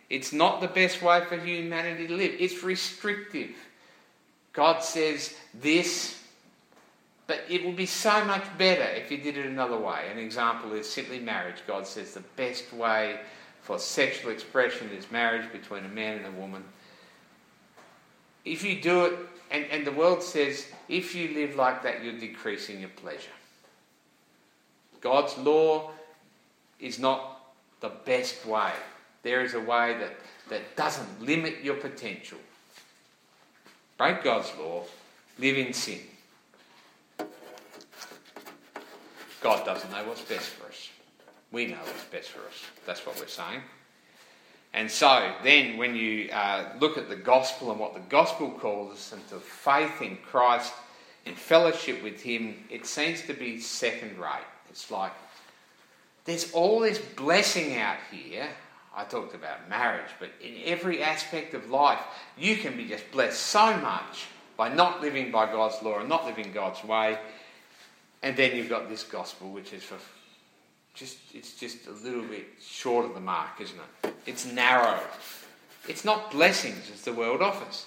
It's 0.08 0.32
not 0.32 0.62
the 0.62 0.66
best 0.66 1.02
way 1.02 1.22
for 1.26 1.36
humanity 1.36 2.06
to 2.06 2.16
live, 2.16 2.36
it's 2.38 2.62
restrictive. 2.62 3.50
God 4.54 4.82
says 4.82 5.34
this, 5.52 6.18
but 7.26 7.44
it 7.50 7.66
would 7.66 7.76
be 7.76 7.84
so 7.84 8.24
much 8.24 8.44
better 8.56 8.94
if 8.94 9.10
you 9.10 9.18
did 9.18 9.36
it 9.36 9.44
another 9.44 9.76
way. 9.76 10.08
An 10.10 10.18
example 10.18 10.72
is 10.72 10.88
simply 10.88 11.20
marriage. 11.20 11.58
God 11.66 11.86
says 11.86 12.14
the 12.14 12.24
best 12.36 12.72
way 12.72 13.20
for 13.60 13.78
sexual 13.78 14.30
expression 14.30 14.88
is 14.96 15.10
marriage 15.10 15.52
between 15.52 15.84
a 15.84 15.88
man 15.88 16.16
and 16.16 16.34
a 16.34 16.40
woman. 16.40 16.64
If 18.52 18.64
you 18.64 18.80
do 18.80 19.04
it, 19.06 19.18
and, 19.50 19.64
and 19.70 19.86
the 19.86 19.92
world 19.92 20.22
says, 20.22 20.66
if 20.88 21.14
you 21.14 21.34
live 21.34 21.56
like 21.56 21.82
that, 21.82 22.02
you're 22.02 22.18
decreasing 22.18 22.80
your 22.80 22.90
pleasure. 22.90 23.30
God's 25.00 25.36
law 25.38 25.90
is 26.80 26.98
not 26.98 27.40
the 27.80 27.90
best 28.04 28.44
way. 28.46 28.72
There 29.22 29.42
is 29.42 29.54
a 29.54 29.60
way 29.60 29.96
that, 29.98 30.14
that 30.48 30.76
doesn't 30.76 31.22
limit 31.22 31.62
your 31.62 31.76
potential. 31.76 32.38
Break 33.96 34.22
God's 34.22 34.52
law, 34.58 34.84
live 35.38 35.58
in 35.58 35.72
sin. 35.72 36.00
God 39.40 39.64
doesn't 39.64 39.90
know 39.90 40.04
what's 40.04 40.22
best 40.22 40.46
for 40.50 40.66
us. 40.66 40.88
We 41.52 41.66
know 41.66 41.76
what's 41.76 42.04
best 42.04 42.30
for 42.30 42.40
us. 42.40 42.64
That's 42.86 43.04
what 43.06 43.18
we're 43.18 43.26
saying. 43.26 43.62
And 44.78 44.88
so, 44.88 45.32
then, 45.42 45.76
when 45.76 45.96
you 45.96 46.30
uh, 46.30 46.66
look 46.78 46.98
at 46.98 47.08
the 47.08 47.16
gospel 47.16 47.72
and 47.72 47.80
what 47.80 47.94
the 47.94 48.08
gospel 48.08 48.48
calls 48.48 48.92
us 48.92 49.12
into 49.12 49.40
faith 49.40 50.00
in 50.00 50.18
Christ, 50.18 50.72
in 51.26 51.34
fellowship 51.34 52.00
with 52.00 52.22
Him, 52.22 52.54
it 52.70 52.86
seems 52.86 53.22
to 53.22 53.34
be 53.34 53.58
second 53.58 54.16
rate. 54.20 54.46
It's 54.70 54.88
like 54.88 55.10
there's 56.26 56.52
all 56.52 56.78
this 56.78 57.00
blessing 57.00 57.76
out 57.76 57.96
here. 58.12 58.46
I 58.94 59.02
talked 59.02 59.34
about 59.34 59.68
marriage, 59.68 60.12
but 60.20 60.30
in 60.40 60.54
every 60.64 61.02
aspect 61.02 61.54
of 61.54 61.68
life, 61.70 61.98
you 62.38 62.56
can 62.56 62.76
be 62.76 62.86
just 62.86 63.10
blessed 63.10 63.40
so 63.40 63.76
much 63.78 64.26
by 64.56 64.72
not 64.72 65.00
living 65.00 65.32
by 65.32 65.46
God's 65.46 65.82
law 65.82 65.98
and 65.98 66.08
not 66.08 66.24
living 66.24 66.52
God's 66.52 66.84
way. 66.84 67.18
And 68.22 68.36
then 68.36 68.54
you've 68.54 68.68
got 68.68 68.88
this 68.88 69.02
gospel, 69.02 69.50
which 69.50 69.72
is 69.72 69.82
for 69.82 69.98
just 70.98 71.18
it's 71.32 71.54
just 71.54 71.86
a 71.86 71.92
little 71.92 72.22
bit 72.22 72.46
short 72.60 73.06
of 73.06 73.14
the 73.14 73.20
mark, 73.20 73.60
isn't 73.60 73.78
it? 74.04 74.14
It's 74.26 74.44
narrow. 74.46 74.98
It's 75.86 76.04
not 76.04 76.30
blessings 76.30 76.90
as 76.92 77.02
the 77.02 77.12
world 77.12 77.40
offers. 77.40 77.86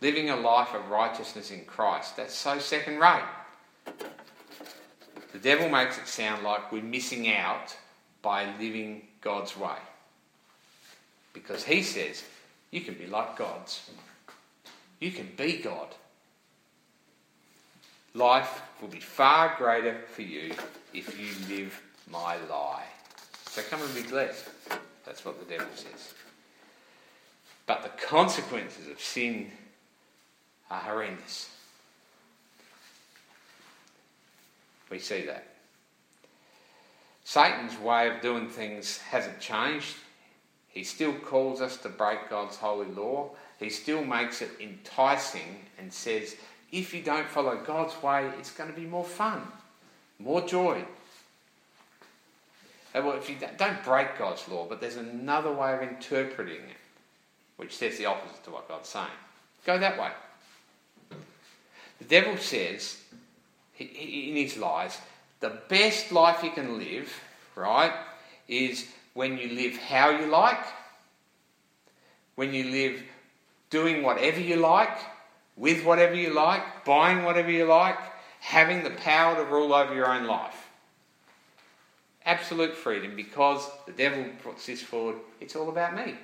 Living 0.00 0.28
a 0.28 0.36
life 0.36 0.74
of 0.74 0.90
righteousness 0.90 1.50
in 1.50 1.64
Christ, 1.64 2.16
that's 2.16 2.34
so 2.34 2.58
second 2.58 2.98
rate. 2.98 3.22
The 5.32 5.38
devil 5.38 5.68
makes 5.68 5.96
it 5.98 6.06
sound 6.06 6.42
like 6.42 6.70
we're 6.70 6.82
missing 6.82 7.32
out 7.32 7.76
by 8.20 8.46
living 8.58 9.02
God's 9.20 9.56
way. 9.56 9.76
Because 11.32 11.64
he 11.64 11.82
says, 11.82 12.22
you 12.70 12.80
can 12.82 12.94
be 12.94 13.06
like 13.06 13.36
gods. 13.36 13.90
You 15.00 15.10
can 15.10 15.30
be 15.36 15.58
God. 15.58 15.88
Life 18.14 18.62
will 18.80 18.88
be 18.88 19.00
far 19.00 19.54
greater 19.58 19.96
for 20.08 20.22
you 20.22 20.54
if 20.92 21.18
you 21.18 21.56
live 21.56 21.80
my 22.10 22.36
lie. 22.48 22.84
So 23.46 23.62
come 23.62 23.82
and 23.82 23.94
be 23.94 24.02
blessed. 24.02 24.48
That's 25.04 25.24
what 25.24 25.38
the 25.38 25.44
devil 25.44 25.72
says. 25.74 26.14
But 27.66 27.82
the 27.82 28.06
consequences 28.06 28.88
of 28.88 29.00
sin 29.00 29.50
are 30.70 30.80
horrendous. 30.80 31.50
We 34.90 34.98
see 34.98 35.22
that. 35.26 35.46
Satan's 37.24 37.78
way 37.78 38.08
of 38.08 38.20
doing 38.20 38.48
things 38.48 38.98
hasn't 38.98 39.40
changed. 39.40 39.96
He 40.68 40.84
still 40.84 41.14
calls 41.14 41.60
us 41.60 41.76
to 41.78 41.88
break 41.88 42.28
God's 42.28 42.56
holy 42.56 42.90
law. 42.90 43.30
He 43.58 43.70
still 43.70 44.04
makes 44.04 44.42
it 44.42 44.50
enticing 44.60 45.64
and 45.78 45.92
says, 45.92 46.36
if 46.70 46.92
you 46.92 47.02
don't 47.02 47.28
follow 47.28 47.56
God's 47.56 48.00
way, 48.02 48.30
it's 48.38 48.50
going 48.50 48.72
to 48.72 48.78
be 48.78 48.86
more 48.86 49.04
fun, 49.04 49.42
more 50.18 50.46
joy. 50.46 50.84
Uh, 52.94 53.02
well, 53.04 53.16
if 53.16 53.28
you 53.28 53.36
don't 53.56 53.82
break 53.84 54.16
God's 54.18 54.46
law, 54.48 54.66
but 54.68 54.80
there's 54.80 54.96
another 54.96 55.52
way 55.52 55.74
of 55.74 55.82
interpreting 55.82 56.60
it, 56.60 56.76
which 57.56 57.76
says 57.76 57.98
the 57.98 58.06
opposite 58.06 58.44
to 58.44 58.50
what 58.50 58.68
God's 58.68 58.88
saying. 58.88 59.08
Go 59.66 59.78
that 59.78 59.98
way. 59.98 60.10
The 61.98 62.04
devil 62.04 62.36
says 62.36 63.00
in 63.78 64.36
his 64.36 64.56
lies, 64.56 64.98
the 65.40 65.58
best 65.68 66.12
life 66.12 66.42
you 66.42 66.50
can 66.50 66.78
live, 66.78 67.12
right, 67.56 67.92
is 68.46 68.86
when 69.14 69.38
you 69.38 69.48
live 69.48 69.76
how 69.76 70.10
you 70.10 70.26
like, 70.26 70.64
when 72.36 72.54
you 72.54 72.64
live 72.70 73.02
doing 73.70 74.02
whatever 74.02 74.40
you 74.40 74.56
like, 74.56 74.96
with 75.56 75.84
whatever 75.84 76.14
you 76.14 76.32
like, 76.32 76.84
buying 76.84 77.24
whatever 77.24 77.50
you 77.50 77.64
like, 77.64 77.98
having 78.40 78.82
the 78.84 78.90
power 78.90 79.36
to 79.36 79.44
rule 79.44 79.72
over 79.72 79.94
your 79.94 80.12
own 80.12 80.26
life. 80.26 80.63
Absolute 82.26 82.74
freedom 82.74 83.14
because 83.14 83.70
the 83.86 83.92
devil 83.92 84.24
puts 84.42 84.66
this 84.66 84.82
forward 84.82 85.16
it's 85.40 85.56
all 85.56 85.68
about 85.68 85.94
me. 85.94 86.14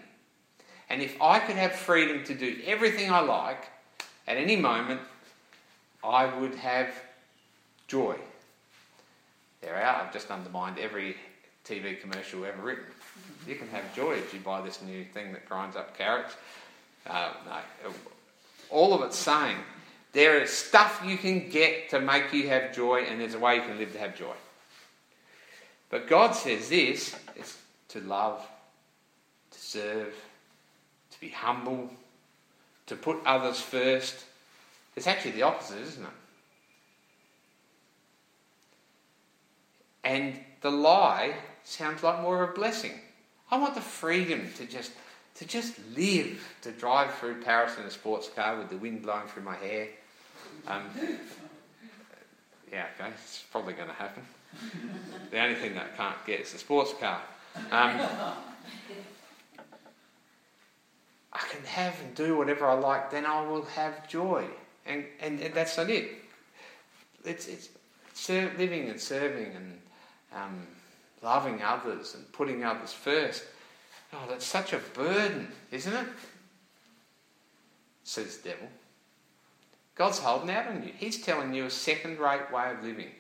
And 0.89 1.03
if 1.03 1.21
I 1.21 1.39
could 1.39 1.57
have 1.57 1.73
freedom 1.73 2.25
to 2.25 2.35
do 2.35 2.59
everything 2.67 3.11
I 3.11 3.21
like 3.21 3.69
at 4.27 4.37
any 4.37 4.57
moment, 4.57 5.01
I 6.03 6.27
would 6.41 6.55
have 6.57 6.93
joy. 7.87 8.17
There 9.61 9.81
out, 9.81 10.05
I've 10.05 10.13
just 10.13 10.31
undermined 10.31 10.79
every 10.79 11.17
TV 11.67 12.01
commercial 12.01 12.45
ever 12.45 12.63
written. 12.63 12.85
You 13.47 13.55
can 13.57 13.69
have 13.69 13.95
joy 13.95 14.13
if 14.13 14.33
you 14.33 14.41
buy 14.41 14.63
this 14.63 14.81
new 14.83 15.05
thing 15.05 15.33
that 15.33 15.49
grinds 15.49 15.77
up 15.77 15.97
carrots. 15.97 16.35
Uh, 17.07 17.33
no. 17.45 17.93
All 18.71 18.95
of 18.95 19.03
it's 19.03 19.17
saying 19.17 19.57
there 20.13 20.41
is 20.41 20.51
stuff 20.51 21.03
you 21.05 21.17
can 21.17 21.51
get 21.51 21.91
to 21.91 22.01
make 22.01 22.33
you 22.33 22.49
have 22.49 22.75
joy, 22.75 23.03
and 23.03 23.21
there's 23.21 23.35
a 23.35 23.39
way 23.39 23.57
you 23.57 23.63
can 23.63 23.79
live 23.79 23.93
to 23.93 23.99
have 23.99 24.17
joy. 24.17 24.35
But 25.91 26.07
God 26.07 26.33
says 26.33 26.69
this 26.69 27.17
is 27.37 27.59
to 27.89 28.01
love, 28.01 28.47
to 29.51 29.59
serve, 29.59 30.15
to 31.11 31.21
be 31.21 31.29
humble, 31.29 31.91
to 32.87 32.97
put 32.97 33.19
others 33.27 33.61
first. 33.61 34.25
It's 34.97 35.09
actually 35.09 35.33
the 35.33 35.43
opposite, 35.43 35.81
isn't 35.81 36.05
it? 36.05 36.11
And 40.03 40.41
the 40.61 40.71
lie 40.71 41.35
sounds 41.65 42.03
like 42.03 42.23
more 42.23 42.43
of 42.43 42.51
a 42.51 42.53
blessing. 42.53 42.93
I 43.51 43.59
want 43.59 43.75
the 43.75 43.81
freedom 43.81 44.49
to 44.57 44.67
just 44.67 44.93
to 45.37 45.47
just 45.47 45.75
live, 45.97 46.43
to 46.63 46.71
drive 46.73 47.15
through 47.15 47.41
Paris 47.41 47.79
in 47.79 47.85
a 47.85 47.91
sports 47.91 48.29
car 48.29 48.59
with 48.59 48.69
the 48.69 48.77
wind 48.77 49.03
blowing 49.03 49.27
through 49.29 49.45
my 49.45 49.57
hair. 49.57 49.89
Um, 50.67 50.83
yeah, 52.71 52.87
okay, 52.99 53.11
it's 53.11 53.45
probably 53.51 53.73
going 53.73 53.89
to 53.89 53.95
happen. 53.95 54.23
The 55.31 55.41
only 55.41 55.55
thing 55.55 55.75
that 55.75 55.97
can't 55.97 56.17
get 56.27 56.41
is 56.41 56.55
a 56.55 56.59
sports 56.59 56.93
car. 56.99 57.23
Um, 57.71 58.01
I 61.33 61.39
can 61.51 61.65
have 61.65 62.01
and 62.01 62.15
do 62.15 62.37
whatever 62.37 62.67
I 62.67 62.75
like, 62.75 63.11
then 63.11 63.25
I 63.25 63.47
will 63.47 63.65
have 63.65 64.09
joy. 64.09 64.45
And, 64.87 65.05
and, 65.21 65.41
and 65.41 65.55
that's 65.55 65.77
not 65.77 65.89
it. 65.89 66.11
It's, 67.25 67.47
it's 67.47 67.69
living 68.29 68.89
and 68.89 69.01
serving 69.01 69.55
and 69.55 69.79
um, 70.35 70.67
loving 71.23 71.63
others 71.63 72.15
and 72.15 72.31
putting 72.33 72.65
others 72.65 72.93
first. 72.93 73.45
Oh, 74.13 74.27
that's 74.29 74.45
such 74.45 74.73
a 74.73 74.79
burden, 74.79 75.49
isn't 75.71 75.93
it? 75.93 76.07
Says 78.03 78.39
the 78.39 78.51
devil. 78.51 78.69
God's 79.95 80.19
holding 80.19 80.51
out 80.51 80.67
on 80.67 80.83
you. 80.83 80.93
He's 80.97 81.23
telling 81.23 81.55
you 81.55 81.67
a 81.67 81.71
second 81.71 82.19
rate 82.19 82.51
way 82.53 82.73
of 82.73 82.83
living. 82.83 83.11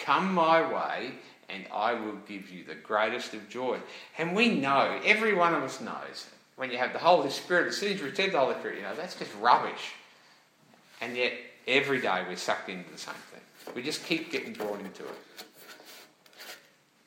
Come 0.00 0.34
my 0.34 0.60
way, 0.60 1.12
and 1.48 1.64
I 1.72 1.94
will 1.94 2.16
give 2.26 2.50
you 2.50 2.64
the 2.64 2.74
greatest 2.74 3.34
of 3.34 3.48
joy. 3.48 3.78
And 4.18 4.34
we 4.34 4.54
know, 4.54 4.98
every 5.04 5.34
one 5.34 5.54
of 5.54 5.62
us 5.62 5.80
knows, 5.80 6.28
when 6.56 6.70
you 6.70 6.78
have 6.78 6.92
the 6.92 6.98
Holy 6.98 7.30
Spirit, 7.30 7.68
as 7.68 7.76
soon 7.76 7.92
as 7.92 8.00
you 8.00 8.06
receive 8.06 8.32
the 8.32 8.38
Holy 8.38 8.54
Spirit, 8.54 8.78
you 8.78 8.82
know, 8.82 8.94
that's 8.94 9.14
just 9.14 9.30
rubbish. 9.40 9.92
And 11.00 11.16
yet, 11.16 11.32
every 11.66 12.00
day 12.00 12.24
we're 12.28 12.36
sucked 12.36 12.68
into 12.68 12.90
the 12.90 12.98
same 12.98 13.14
thing. 13.30 13.74
We 13.74 13.82
just 13.82 14.04
keep 14.04 14.32
getting 14.32 14.52
drawn 14.52 14.80
into 14.80 15.04
it. 15.04 15.44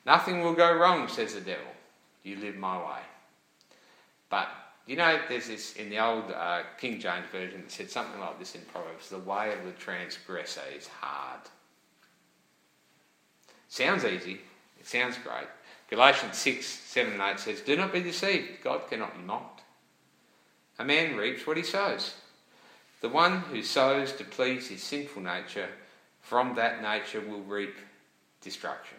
Nothing 0.06 0.42
will 0.42 0.54
go 0.54 0.74
wrong, 0.76 1.08
says 1.08 1.34
the 1.34 1.40
devil. 1.40 1.64
You 2.22 2.36
live 2.36 2.56
my 2.56 2.78
way. 2.78 3.00
But 4.28 4.48
you 4.86 4.96
know, 4.96 5.18
there's 5.28 5.48
this 5.48 5.76
in 5.76 5.88
the 5.88 5.98
old 5.98 6.30
uh, 6.30 6.62
King 6.78 7.00
James 7.00 7.26
version 7.32 7.62
that 7.62 7.72
said 7.72 7.90
something 7.90 8.20
like 8.20 8.38
this 8.38 8.54
in 8.54 8.60
Proverbs: 8.72 9.08
"The 9.08 9.18
way 9.18 9.52
of 9.52 9.64
the 9.64 9.72
transgressor 9.72 10.60
is 10.76 10.86
hard." 10.86 11.40
Sounds 13.74 14.04
easy. 14.04 14.38
It 14.78 14.86
sounds 14.86 15.18
great. 15.18 15.48
Galatians 15.90 16.38
6, 16.38 16.64
7 16.64 17.14
and 17.14 17.20
8 17.20 17.40
says, 17.40 17.60
Do 17.60 17.76
not 17.76 17.92
be 17.92 18.02
deceived. 18.02 18.62
God 18.62 18.88
cannot 18.88 19.16
be 19.16 19.24
mocked. 19.24 19.62
A 20.78 20.84
man 20.84 21.16
reaps 21.16 21.44
what 21.44 21.56
he 21.56 21.64
sows. 21.64 22.14
The 23.00 23.08
one 23.08 23.40
who 23.40 23.64
sows 23.64 24.12
to 24.12 24.22
please 24.22 24.68
his 24.68 24.80
sinful 24.80 25.22
nature, 25.22 25.68
from 26.22 26.54
that 26.54 26.82
nature 26.82 27.20
will 27.20 27.40
reap 27.40 27.74
destruction. 28.40 28.98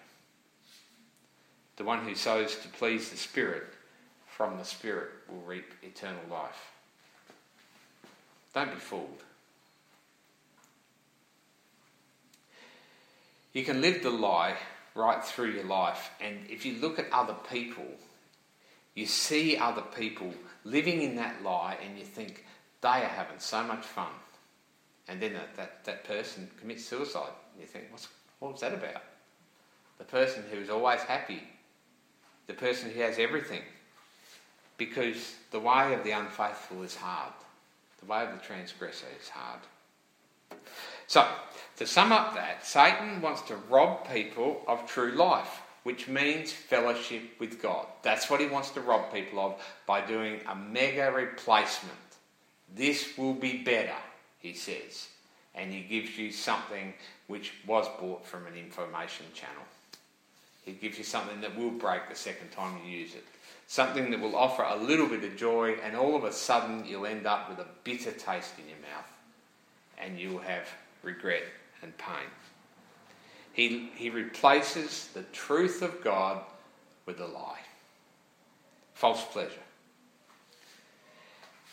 The 1.77 1.85
one 1.85 2.03
who 2.03 2.13
sows 2.13 2.57
to 2.57 2.67
please 2.67 3.09
the 3.09 3.17
Spirit, 3.17 3.67
from 4.27 4.57
the 4.57 4.65
Spirit 4.65 5.11
will 5.29 5.41
reap 5.43 5.71
eternal 5.83 6.19
life. 6.29 6.73
Don't 8.53 8.73
be 8.73 8.79
fooled. 8.81 9.23
You 13.55 13.63
can 13.63 13.79
live 13.79 14.03
the 14.03 14.09
lie 14.09 14.57
right 14.95 15.23
through 15.23 15.51
your 15.51 15.63
life, 15.63 16.11
and 16.19 16.39
if 16.49 16.65
you 16.65 16.77
look 16.79 16.99
at 16.99 17.07
other 17.13 17.37
people, 17.49 17.87
you 18.95 19.05
see 19.05 19.55
other 19.55 19.81
people 19.81 20.33
living 20.65 21.01
in 21.01 21.15
that 21.15 21.41
lie, 21.41 21.77
and 21.81 21.97
you 21.97 22.03
think 22.03 22.43
they 22.81 22.89
are 22.89 23.07
having 23.07 23.39
so 23.39 23.63
much 23.63 23.85
fun. 23.85 24.11
And 25.07 25.21
then 25.21 25.33
that, 25.33 25.55
that, 25.55 25.85
that 25.85 26.03
person 26.03 26.51
commits 26.59 26.83
suicide. 26.83 27.31
And 27.53 27.61
you 27.61 27.67
think, 27.67 27.85
What's, 27.91 28.09
what 28.39 28.51
was 28.51 28.61
that 28.61 28.73
about? 28.73 29.03
The 29.99 30.03
person 30.03 30.43
who 30.51 30.59
is 30.59 30.69
always 30.69 30.99
happy, 30.99 31.41
the 32.47 32.53
person 32.53 32.91
who 32.91 32.99
has 32.99 33.17
everything. 33.17 33.61
Because 34.77 35.35
the 35.51 35.61
way 35.61 35.93
of 35.93 36.03
the 36.03 36.11
unfaithful 36.11 36.83
is 36.83 36.97
hard, 36.97 37.31
the 38.01 38.05
way 38.05 38.25
of 38.25 38.33
the 38.33 38.45
transgressor 38.45 39.07
is 39.21 39.29
hard. 39.29 39.61
So, 41.07 41.27
to 41.77 41.85
sum 41.85 42.11
up 42.11 42.35
that, 42.35 42.65
Satan 42.65 43.21
wants 43.21 43.41
to 43.43 43.55
rob 43.69 44.09
people 44.09 44.63
of 44.67 44.87
true 44.87 45.11
life, 45.11 45.61
which 45.83 46.07
means 46.07 46.51
fellowship 46.51 47.21
with 47.39 47.61
God. 47.61 47.85
That's 48.01 48.29
what 48.29 48.39
he 48.39 48.47
wants 48.47 48.69
to 48.71 48.81
rob 48.81 49.13
people 49.13 49.39
of 49.39 49.61
by 49.85 50.01
doing 50.01 50.39
a 50.47 50.55
mega 50.55 51.11
replacement. 51.11 51.97
This 52.73 53.17
will 53.17 53.33
be 53.33 53.57
better, 53.57 53.97
he 54.39 54.53
says. 54.53 55.09
And 55.53 55.71
he 55.71 55.81
gives 55.81 56.17
you 56.17 56.31
something 56.31 56.93
which 57.27 57.53
was 57.67 57.87
bought 57.99 58.25
from 58.25 58.47
an 58.47 58.55
information 58.55 59.25
channel. 59.33 59.63
He 60.65 60.71
gives 60.73 60.97
you 60.97 61.03
something 61.03 61.41
that 61.41 61.57
will 61.57 61.71
break 61.71 62.09
the 62.09 62.15
second 62.15 62.51
time 62.51 62.79
you 62.83 62.91
use 62.91 63.15
it. 63.15 63.23
Something 63.67 64.11
that 64.11 64.19
will 64.19 64.35
offer 64.35 64.63
a 64.63 64.75
little 64.75 65.07
bit 65.07 65.23
of 65.23 65.37
joy, 65.37 65.75
and 65.83 65.95
all 65.95 66.15
of 66.15 66.23
a 66.23 66.31
sudden 66.31 66.85
you'll 66.85 67.05
end 67.05 67.25
up 67.25 67.49
with 67.49 67.59
a 67.59 67.67
bitter 67.83 68.11
taste 68.11 68.53
in 68.57 68.67
your 68.67 68.79
mouth. 68.79 69.11
And 69.97 70.19
you'll 70.19 70.39
have 70.39 70.67
regret 71.05 71.43
and 71.81 71.97
pain. 71.97 72.27
He, 73.53 73.89
he 73.95 74.09
replaces 74.09 75.07
the 75.13 75.23
truth 75.31 75.81
of 75.81 76.03
God 76.03 76.43
with 77.05 77.21
a 77.21 77.25
lie. 77.25 77.59
False 78.93 79.23
pleasure. 79.25 79.51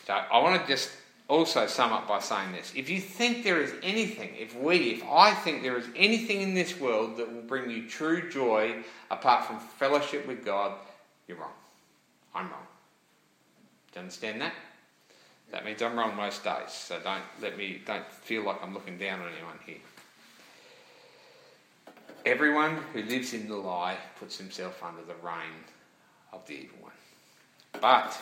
So 0.07 0.13
I 0.13 0.41
want 0.41 0.61
to 0.61 0.67
just 0.67 0.91
also 1.27 1.67
sum 1.67 1.91
up 1.91 2.07
by 2.07 2.19
saying 2.19 2.51
this. 2.51 2.71
If 2.75 2.89
you 2.89 3.01
think 3.01 3.43
there 3.43 3.61
is 3.61 3.73
anything, 3.81 4.35
if 4.37 4.55
we, 4.55 4.91
if 4.91 5.03
I 5.03 5.33
think 5.33 5.63
there 5.63 5.77
is 5.77 5.87
anything 5.95 6.41
in 6.41 6.53
this 6.53 6.79
world 6.79 7.17
that 7.17 7.33
will 7.33 7.41
bring 7.41 7.69
you 7.69 7.89
true 7.89 8.29
joy 8.29 8.83
apart 9.09 9.45
from 9.45 9.59
fellowship 9.59 10.27
with 10.27 10.45
God, 10.45 10.73
you're 11.27 11.37
wrong. 11.37 11.51
I'm 12.35 12.49
wrong. 12.49 12.67
Do 13.91 13.99
you 13.99 14.01
understand 14.01 14.41
that? 14.41 14.53
That 15.53 15.65
means 15.65 15.83
I'm 15.83 15.95
wrong 15.95 16.15
most 16.15 16.43
days. 16.43 16.71
So 16.71 16.99
don't 16.99 17.21
let 17.39 17.59
me 17.59 17.79
don't 17.85 18.11
feel 18.11 18.43
like 18.43 18.57
I'm 18.63 18.73
looking 18.73 18.97
down 18.97 19.21
on 19.21 19.27
anyone 19.27 19.59
here. 19.63 19.77
Everyone 22.25 22.77
who 22.91 23.03
lives 23.03 23.35
in 23.35 23.47
the 23.47 23.55
lie 23.55 23.97
puts 24.19 24.35
himself 24.35 24.81
under 24.83 25.03
the 25.03 25.13
reign 25.23 25.63
of 26.31 26.45
the 26.47 26.55
evil 26.55 26.77
one. 26.81 26.93
But 27.73 28.19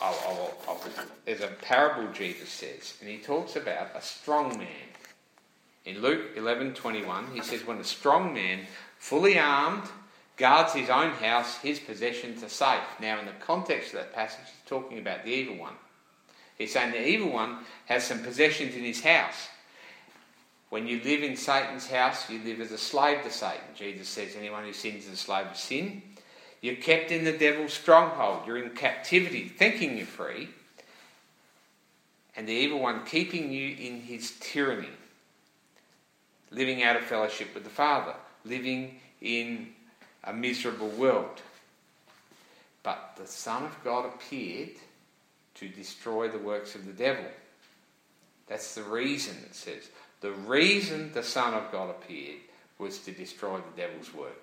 I'll, 0.00 0.14
I'll, 0.24 0.54
I'll, 0.68 0.80
there's 1.24 1.40
a 1.40 1.48
parable 1.48 2.12
Jesus 2.12 2.48
says, 2.48 2.94
and 3.00 3.10
he 3.10 3.18
talks 3.18 3.56
about 3.56 3.96
a 3.96 4.00
strong 4.00 4.56
man. 4.56 4.86
In 5.84 6.00
Luke 6.00 6.36
11:21, 6.36 7.34
he 7.34 7.40
says, 7.42 7.66
"When 7.66 7.78
a 7.78 7.84
strong 7.84 8.32
man, 8.32 8.60
fully 8.98 9.36
armed, 9.36 9.88
guards 10.38 10.72
his 10.72 10.88
own 10.88 11.10
house, 11.10 11.58
his 11.58 11.78
possessions 11.78 12.42
are 12.42 12.48
safe." 12.48 12.84
Now, 13.00 13.18
in 13.18 13.26
the 13.26 13.32
context 13.32 13.92
of 13.92 14.00
that 14.00 14.14
passage, 14.14 14.46
he's 14.46 14.68
talking 14.68 14.98
about 14.98 15.24
the 15.24 15.30
evil 15.30 15.56
one. 15.56 15.74
He's 16.56 16.72
saying 16.72 16.92
the 16.92 17.06
evil 17.06 17.30
one 17.30 17.64
has 17.86 18.04
some 18.04 18.22
possessions 18.22 18.74
in 18.74 18.82
his 18.82 19.02
house. 19.02 19.48
When 20.70 20.86
you 20.86 21.00
live 21.00 21.22
in 21.22 21.36
Satan's 21.36 21.88
house, 21.88 22.28
you 22.28 22.40
live 22.40 22.60
as 22.60 22.72
a 22.72 22.78
slave 22.78 23.22
to 23.22 23.30
Satan. 23.30 23.74
Jesus 23.74 24.08
says, 24.08 24.36
anyone 24.36 24.64
who 24.64 24.72
sins 24.72 25.06
is 25.06 25.12
a 25.12 25.16
slave 25.16 25.46
of 25.46 25.56
sin. 25.56 26.02
You're 26.60 26.76
kept 26.76 27.10
in 27.10 27.24
the 27.24 27.32
devil's 27.32 27.72
stronghold. 27.72 28.46
You're 28.46 28.58
in 28.58 28.70
captivity, 28.70 29.48
thinking 29.48 29.96
you're 29.96 30.06
free. 30.06 30.48
And 32.36 32.48
the 32.48 32.52
evil 32.52 32.80
one 32.80 33.04
keeping 33.06 33.50
you 33.50 33.76
in 33.76 34.00
his 34.02 34.32
tyranny. 34.40 34.88
Living 36.50 36.82
out 36.82 36.96
of 36.96 37.04
fellowship 37.04 37.54
with 37.54 37.64
the 37.64 37.70
Father. 37.70 38.14
Living 38.44 39.00
in 39.20 39.72
a 40.24 40.32
miserable 40.32 40.88
world. 40.88 41.42
But 42.82 43.14
the 43.16 43.26
Son 43.26 43.64
of 43.64 43.76
God 43.84 44.06
appeared 44.06 44.76
to 45.56 45.68
destroy 45.68 46.28
the 46.28 46.38
works 46.38 46.74
of 46.74 46.86
the 46.86 46.92
devil. 46.92 47.24
That's 48.46 48.74
the 48.74 48.82
reason 48.82 49.36
it 49.44 49.54
says. 49.54 49.88
The 50.20 50.32
reason 50.32 51.12
the 51.12 51.22
Son 51.22 51.54
of 51.54 51.70
God 51.70 51.90
appeared 51.90 52.40
was 52.78 52.98
to 53.00 53.12
destroy 53.12 53.58
the 53.58 53.82
devil's 53.82 54.14
work. 54.14 54.40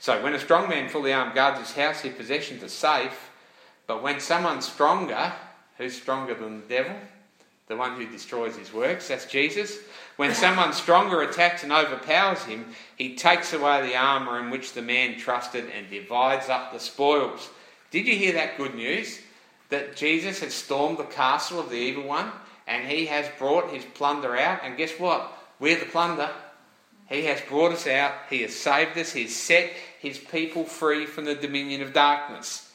So 0.00 0.22
when 0.22 0.34
a 0.34 0.40
strong 0.40 0.68
man 0.68 0.88
fully 0.88 1.12
armed 1.12 1.34
guards 1.34 1.60
his 1.60 1.72
house, 1.72 2.00
his 2.00 2.14
possessions 2.14 2.62
are 2.62 2.68
safe. 2.68 3.30
But 3.86 4.02
when 4.02 4.20
someone 4.20 4.60
stronger, 4.60 5.32
who's 5.76 5.94
stronger 5.94 6.34
than 6.34 6.62
the 6.62 6.66
devil? 6.66 6.96
The 7.68 7.76
one 7.76 7.96
who 7.96 8.06
destroys 8.06 8.56
his 8.56 8.72
works, 8.72 9.08
that's 9.08 9.26
Jesus. 9.26 9.78
When 10.18 10.34
someone 10.34 10.72
stronger 10.72 11.22
attacks 11.22 11.62
and 11.62 11.70
overpowers 11.70 12.42
him, 12.42 12.74
he 12.96 13.14
takes 13.14 13.52
away 13.52 13.82
the 13.82 13.96
armour 13.96 14.40
in 14.40 14.50
which 14.50 14.72
the 14.72 14.82
man 14.82 15.16
trusted 15.16 15.66
and 15.70 15.88
divides 15.88 16.48
up 16.48 16.72
the 16.72 16.80
spoils. 16.80 17.48
Did 17.92 18.08
you 18.08 18.16
hear 18.16 18.32
that 18.32 18.56
good 18.56 18.74
news? 18.74 19.20
That 19.68 19.94
Jesus 19.94 20.40
has 20.40 20.54
stormed 20.54 20.98
the 20.98 21.04
castle 21.04 21.60
of 21.60 21.70
the 21.70 21.76
evil 21.76 22.02
one 22.02 22.32
and 22.66 22.88
he 22.88 23.06
has 23.06 23.28
brought 23.38 23.72
his 23.72 23.84
plunder 23.84 24.36
out. 24.36 24.62
And 24.64 24.76
guess 24.76 24.90
what? 24.98 25.32
We're 25.60 25.78
the 25.78 25.86
plunder. 25.86 26.30
He 27.08 27.26
has 27.26 27.40
brought 27.42 27.70
us 27.70 27.86
out. 27.86 28.14
He 28.28 28.42
has 28.42 28.56
saved 28.56 28.98
us. 28.98 29.12
He 29.12 29.22
has 29.22 29.36
set 29.36 29.70
his 30.00 30.18
people 30.18 30.64
free 30.64 31.06
from 31.06 31.26
the 31.26 31.36
dominion 31.36 31.80
of 31.80 31.92
darkness. 31.92 32.68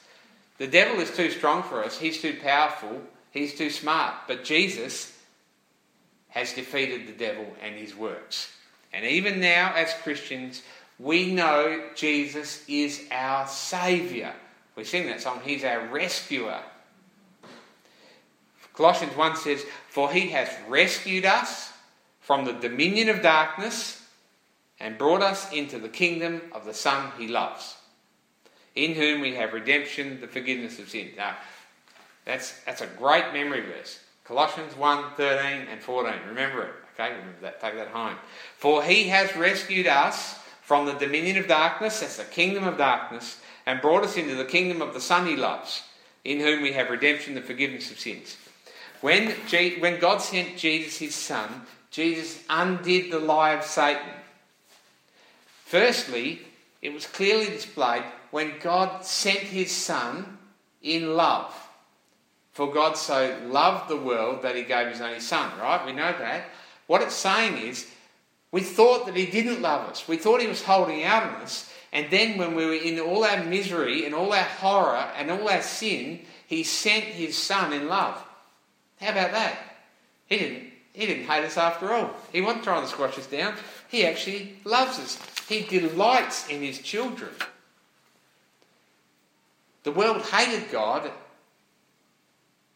The 0.60 0.67
devil 0.67 1.01
is 1.01 1.13
too 1.13 1.29
strong 1.29 1.63
for 1.63 1.84
us. 1.84 1.97
He's 1.97 2.21
too 2.21 2.38
powerful. 2.41 3.01
He's 3.32 3.53
too 3.53 3.69
smart. 3.69 4.13
But 4.29 4.45
Jesus 4.45 5.12
has 6.34 6.54
defeated 6.54 7.08
the 7.08 7.13
devil 7.13 7.46
and 7.62 7.76
his 7.76 7.96
works. 7.96 8.52
And 8.91 9.06
even 9.06 9.39
now, 9.39 9.74
as 9.76 9.93
Christians, 10.04 10.63
we 11.00 11.32
know 11.32 11.89
Jesus 11.96 12.63
is 12.67 13.04
our 13.12 13.48
Saviour. 13.48 14.34
We 14.76 14.84
sing 14.84 15.08
that 15.08 15.22
song, 15.22 15.41
He's 15.43 15.63
our 15.63 15.88
rescuer. 15.88 16.60
Colossians 18.74 19.15
1 19.15 19.36
says, 19.36 19.63
For 19.89 20.12
He 20.12 20.30
has 20.30 20.50
rescued 20.67 21.26
us 21.26 21.72
from 22.19 22.46
the 22.46 22.54
dominion 22.54 23.10
of 23.10 23.22
darkness 23.22 24.04
and 24.80 24.98
brought 24.98 25.22
us 25.22 25.52
into 25.52 25.78
the 25.78 25.89
kingdom 25.89 26.41
of 26.52 26.65
the 26.65 26.74
Son 26.74 27.12
He 27.17 27.28
loves, 27.28 27.76
in 28.76 28.93
whom 28.93 29.22
we 29.22 29.36
have 29.36 29.54
redemption, 29.54 30.19
the 30.19 30.28
forgiveness 30.28 30.80
of 30.80 30.89
sin. 30.89 31.12
Now, 31.15 31.36
that's, 32.26 32.60
that's 32.63 32.82
a 32.82 32.88
great 32.88 33.34
memory 33.34 33.62
verse. 33.62 34.00
Colossians 34.23 34.75
1 34.77 35.15
13 35.15 35.67
and 35.69 35.81
14. 35.81 36.13
Remember 36.29 36.63
it. 36.63 36.73
Okay, 36.93 37.12
remember 37.12 37.41
that. 37.41 37.59
Take 37.62 37.75
that 37.75 37.89
home. 37.89 38.15
For 38.57 38.83
he 38.83 39.09
has 39.09 39.36
rescued 39.36 39.88
us 39.88 40.36
from 40.62 40.86
the 40.86 40.93
dominion 40.93 41.38
of 41.38 41.47
darkness, 41.47 41.99
that's 41.99 42.17
the 42.17 42.23
kingdom 42.23 42.65
of 42.65 42.77
darkness, 42.77 43.41
and 43.65 43.81
brought 43.81 44.03
us 44.03 44.15
into 44.15 44.36
the 44.36 44.45
kingdom 44.45 44.81
of 44.81 44.93
the 44.93 45.01
Son 45.01 45.27
he 45.27 45.36
loves, 45.36 45.83
in 46.23 46.39
whom 46.39 46.62
we 46.62 46.71
have 46.71 46.89
redemption, 46.89 47.36
the 47.36 47.41
forgiveness 47.41 47.91
of 47.91 47.99
sins. 47.99 48.38
When, 49.01 49.33
G- 49.47 49.79
when 49.79 49.99
God 49.99 50.19
sent 50.19 50.57
Jesus, 50.57 50.97
his 50.97 51.15
Son, 51.15 51.63
Jesus 51.91 52.41
undid 52.49 53.12
the 53.12 53.19
lie 53.19 53.51
of 53.51 53.65
Satan. 53.65 54.13
Firstly, 55.65 56.39
it 56.81 56.93
was 56.93 57.05
clearly 57.07 57.47
displayed 57.47 58.03
when 58.31 58.59
God 58.59 59.05
sent 59.05 59.39
his 59.39 59.71
Son 59.71 60.38
in 60.81 61.15
love. 61.15 61.53
For 62.54 62.72
God 62.72 62.96
so 62.96 63.36
loved 63.48 63.89
the 63.89 63.98
world 63.98 64.44
that 64.44 64.56
he 64.56 64.63
gave 64.63 64.88
his 64.88 65.02
only 65.02 65.20
Son, 65.20 65.52
right? 65.60 65.86
We 65.86 65.92
know 65.92 66.13
that. 66.18 66.46
What 66.86 67.02
it's 67.02 67.16
saying 67.16 67.58
is, 67.58 67.89
we 68.52 68.62
thought 68.62 69.08
that 69.08 69.16
he 69.16 69.26
didn't 69.26 69.62
love 69.63 69.89
us. 69.89 70.08
We 70.08 70.18
thought 70.18 70.39
he 70.39 70.48
was 70.48 70.62
holding 70.62 71.04
out 71.04 71.24
on 71.24 71.42
us. 71.42 71.74
And 71.92 72.12
then 72.12 72.38
when 72.38 72.56
we 72.56 72.66
were 72.66 72.74
in 72.74 73.00
all 73.00 73.24
our 73.24 73.44
misery 73.44 74.06
and 74.06 74.13
all 74.13 74.32
our 74.32 74.44
horror 74.44 75.10
and 75.18 75.32
all 75.32 75.50
our 75.50 75.63
sin, 75.63 76.20
he 76.48 76.63
sent 76.63 77.06
his 77.06 77.36
Son 77.36 77.74
in 77.74 77.88
love. 77.88 78.24
How 79.02 79.12
about 79.12 79.32
that? 79.32 79.58
He 80.28 80.38
didn't, 80.38 80.63
he 80.94 81.06
didn't 81.08 81.26
hate 81.26 81.46
us 81.46 81.58
after 81.58 81.92
all. 81.92 82.13
He 82.32 82.42
wasn't 82.42 82.63
trying 82.63 82.84
to 82.84 82.88
squash 82.88 83.18
us 83.18 83.26
down. 83.26 83.56
He 83.89 84.06
actually 84.06 84.58
loves 84.63 85.00
us. 85.00 85.20
He 85.48 85.62
delights 85.62 86.48
in 86.50 86.62
his 86.62 86.80
children. 86.80 87.32
The 89.84 89.92
world 89.92 90.22
hated 90.22 90.72
God 90.72 91.12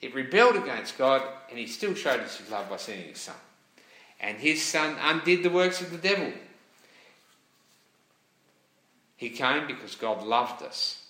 it 0.01 0.13
rebelled 0.13 0.55
against 0.55 0.97
God, 0.97 1.23
and 1.49 1.57
he 1.57 1.67
still 1.67 1.95
showed 1.95 2.19
us 2.19 2.37
his 2.37 2.49
love 2.49 2.69
by 2.69 2.77
sending 2.77 3.07
his 3.07 3.19
son. 3.19 3.35
And 4.19 4.37
his 4.37 4.63
son 4.63 4.95
undid 5.01 5.43
the 5.43 5.49
works 5.49 5.81
of 5.81 5.91
the 5.91 5.97
devil. 5.97 6.31
He 9.15 9.29
came 9.29 9.65
because 9.65 9.95
God 9.95 10.23
loved 10.23 10.61
us. 10.61 11.03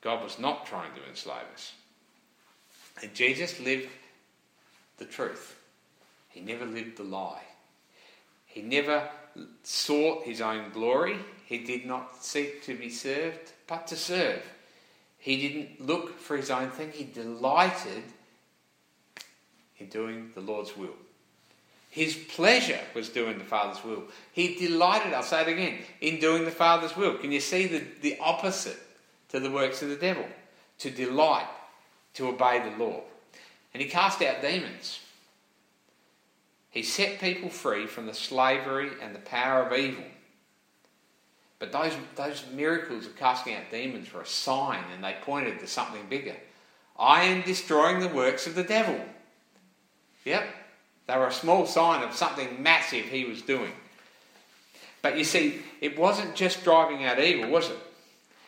God 0.00 0.22
was 0.22 0.38
not 0.38 0.66
trying 0.66 0.94
to 0.94 1.08
enslave 1.08 1.46
us. 1.52 1.72
And 3.02 3.12
Jesus 3.12 3.58
lived 3.60 3.88
the 4.98 5.04
truth. 5.04 5.56
He 6.28 6.40
never 6.40 6.64
lived 6.64 6.96
the 6.96 7.02
lie. 7.02 7.42
He 8.46 8.62
never 8.62 9.08
sought 9.64 10.24
his 10.24 10.40
own 10.40 10.70
glory. 10.70 11.18
He 11.44 11.58
did 11.58 11.86
not 11.86 12.24
seek 12.24 12.62
to 12.64 12.76
be 12.76 12.88
served, 12.88 13.52
but 13.66 13.86
to 13.88 13.96
serve. 13.96 14.42
He 15.26 15.36
didn't 15.36 15.84
look 15.84 16.20
for 16.20 16.36
his 16.36 16.52
own 16.52 16.70
thing, 16.70 16.92
he 16.92 17.02
delighted 17.02 18.04
in 19.76 19.88
doing 19.88 20.30
the 20.36 20.40
Lord's 20.40 20.76
will. 20.76 20.94
His 21.90 22.14
pleasure 22.14 22.78
was 22.94 23.08
doing 23.08 23.36
the 23.36 23.44
Father's 23.44 23.82
will. 23.82 24.04
He 24.30 24.54
delighted, 24.54 25.12
I'll 25.12 25.24
say 25.24 25.42
it 25.42 25.48
again, 25.48 25.80
in 26.00 26.20
doing 26.20 26.44
the 26.44 26.52
Father's 26.52 26.96
will. 26.96 27.18
Can 27.18 27.32
you 27.32 27.40
see 27.40 27.66
the, 27.66 27.82
the 28.02 28.16
opposite 28.20 28.78
to 29.30 29.40
the 29.40 29.50
works 29.50 29.82
of 29.82 29.88
the 29.88 29.96
devil? 29.96 30.26
To 30.78 30.90
delight, 30.92 31.48
to 32.14 32.28
obey 32.28 32.60
the 32.60 32.84
law. 32.84 33.00
And 33.74 33.82
he 33.82 33.88
cast 33.88 34.22
out 34.22 34.42
demons. 34.42 35.00
He 36.70 36.84
set 36.84 37.18
people 37.18 37.50
free 37.50 37.88
from 37.88 38.06
the 38.06 38.14
slavery 38.14 38.90
and 39.02 39.12
the 39.12 39.18
power 39.18 39.64
of 39.64 39.76
evil. 39.76 40.04
But 41.58 41.72
those, 41.72 41.92
those 42.16 42.44
miracles 42.52 43.06
of 43.06 43.16
casting 43.16 43.54
out 43.54 43.70
demons 43.70 44.12
were 44.12 44.22
a 44.22 44.26
sign 44.26 44.84
and 44.94 45.02
they 45.02 45.16
pointed 45.22 45.58
to 45.60 45.66
something 45.66 46.02
bigger. 46.08 46.36
I 46.98 47.24
am 47.24 47.42
destroying 47.42 48.00
the 48.00 48.08
works 48.08 48.46
of 48.46 48.54
the 48.54 48.62
devil. 48.62 49.00
Yep, 50.24 50.44
they 51.06 51.16
were 51.16 51.28
a 51.28 51.32
small 51.32 51.66
sign 51.66 52.02
of 52.02 52.14
something 52.14 52.62
massive 52.62 53.06
he 53.06 53.24
was 53.24 53.42
doing. 53.42 53.72
But 55.02 55.16
you 55.16 55.24
see, 55.24 55.60
it 55.80 55.98
wasn't 55.98 56.34
just 56.34 56.64
driving 56.64 57.04
out 57.04 57.20
evil, 57.20 57.50
was 57.50 57.70
it? 57.70 57.78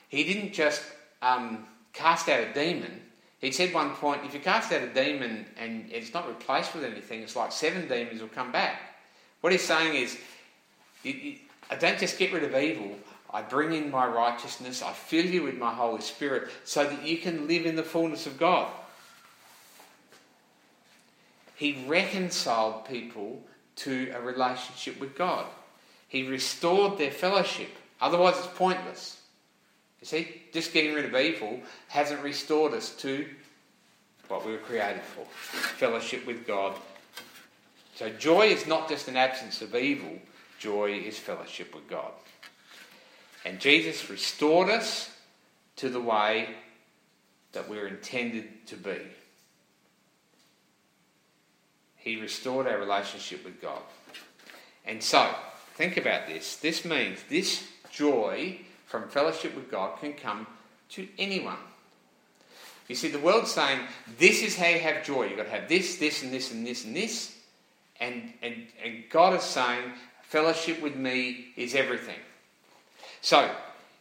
He 0.09 0.25
didn't 0.25 0.53
just 0.53 0.83
um, 1.23 1.67
cast 1.93 2.29
out 2.29 2.41
a 2.41 2.53
demon. 2.53 3.03
He 3.41 3.53
said 3.53 3.73
one 3.73 3.91
point, 3.91 4.23
if 4.25 4.35
you 4.35 4.41
cast 4.41 4.73
out 4.73 4.83
a 4.83 4.89
demon 4.89 5.47
and 5.57 5.89
it's 5.93 6.13
not 6.13 6.27
replaced 6.27 6.75
with 6.75 6.85
anything, 6.85 7.23
it's 7.23 7.37
like 7.37 7.53
seven 7.53 7.87
demons 7.87 8.21
will 8.21 8.29
come 8.29 8.51
back. 8.51 8.81
What 9.41 9.53
he's 9.53 9.63
saying 9.63 9.95
is, 9.95 10.19
I 11.71 11.77
don't 11.77 11.99
just 11.99 12.19
get 12.19 12.33
rid 12.33 12.45
of 12.45 12.55
evil, 12.55 12.97
I 13.31 13.43
bring 13.43 13.75
in 13.75 13.91
my 13.91 14.07
righteousness, 14.07 14.83
I 14.83 14.93
fill 14.93 15.27
you 15.27 15.43
with 15.43 15.59
my 15.59 15.73
Holy 15.73 16.01
Spirit 16.01 16.49
so 16.65 16.85
that 16.85 17.07
you 17.07 17.19
can 17.19 17.47
live 17.47 17.67
in 17.67 17.77
the 17.77 17.83
fullness 17.83 18.27
of 18.27 18.39
God. 18.39 18.71
He 21.55 21.85
reconciled 21.87 22.87
people 22.87 23.43
to 23.77 24.13
a 24.15 24.21
relationship 24.21 24.99
with 25.01 25.17
God. 25.17 25.47
He 26.09 26.27
restored 26.27 26.97
their 26.97 27.11
fellowship. 27.11 27.71
Otherwise, 28.01 28.39
it's 28.39 28.47
pointless. 28.47 29.21
You 30.01 30.07
see, 30.07 30.43
just 30.53 30.73
getting 30.73 30.95
rid 30.95 31.05
of 31.05 31.15
evil 31.17 31.61
hasn't 31.89 32.23
restored 32.23 32.73
us 32.73 32.95
to 32.97 33.27
what 34.29 34.47
we 34.47 34.53
were 34.53 34.59
created 34.59 35.03
for 35.03 35.25
fellowship 35.25 36.27
with 36.27 36.47
God. 36.47 36.77
So, 37.97 38.09
joy 38.09 38.47
is 38.47 38.67
not 38.67 38.89
just 38.89 39.09
an 39.09 39.17
absence 39.17 39.61
of 39.61 39.75
evil, 39.75 40.19
Joy 40.59 40.93
is 40.93 41.19
fellowship 41.19 41.75
with 41.75 41.89
God. 41.89 42.13
And 43.45 43.61
Jesus 43.61 44.11
restored 44.11 44.69
us 44.69 45.11
to 45.77 45.89
the 45.89 46.01
way 46.01 46.49
that 47.53 47.69
we're 47.69 47.87
intended 47.87 48.67
to 48.67 48.77
be. 48.77 48.99
He 51.97 52.21
restored 52.21 52.67
our 52.67 52.79
relationship 52.79 53.45
with 53.45 53.61
God. 53.61 53.83
And 54.85 55.03
so, 55.03 55.35
think 55.75 55.97
about 55.97 56.27
this. 56.27 56.57
This 56.57 56.85
means 56.85 57.21
this 57.29 57.67
joy 57.91 58.61
from 58.87 59.09
fellowship 59.09 59.55
with 59.55 59.71
God 59.71 59.99
can 60.01 60.15
come 60.15 60.47
to 60.91 61.07
anyone. 61.19 61.59
You 62.89 62.95
see, 62.95 63.09
the 63.09 63.19
world's 63.19 63.53
saying 63.53 63.81
this 64.19 64.43
is 64.43 64.57
how 64.57 64.67
you 64.67 64.79
have 64.79 65.05
joy. 65.05 65.25
You've 65.25 65.37
got 65.37 65.45
to 65.45 65.51
have 65.51 65.69
this, 65.69 65.97
this, 65.97 66.23
and 66.23 66.33
this, 66.33 66.51
and 66.51 66.67
this, 66.67 66.85
and 66.85 66.97
this. 66.97 67.37
And, 68.01 68.33
and, 68.41 68.67
and 68.83 69.05
God 69.11 69.35
is 69.35 69.43
saying 69.43 69.93
Fellowship 70.29 70.83
with 70.83 70.95
me 70.95 71.47
is 71.57 71.75
everything. 71.75 72.19
So, 73.23 73.51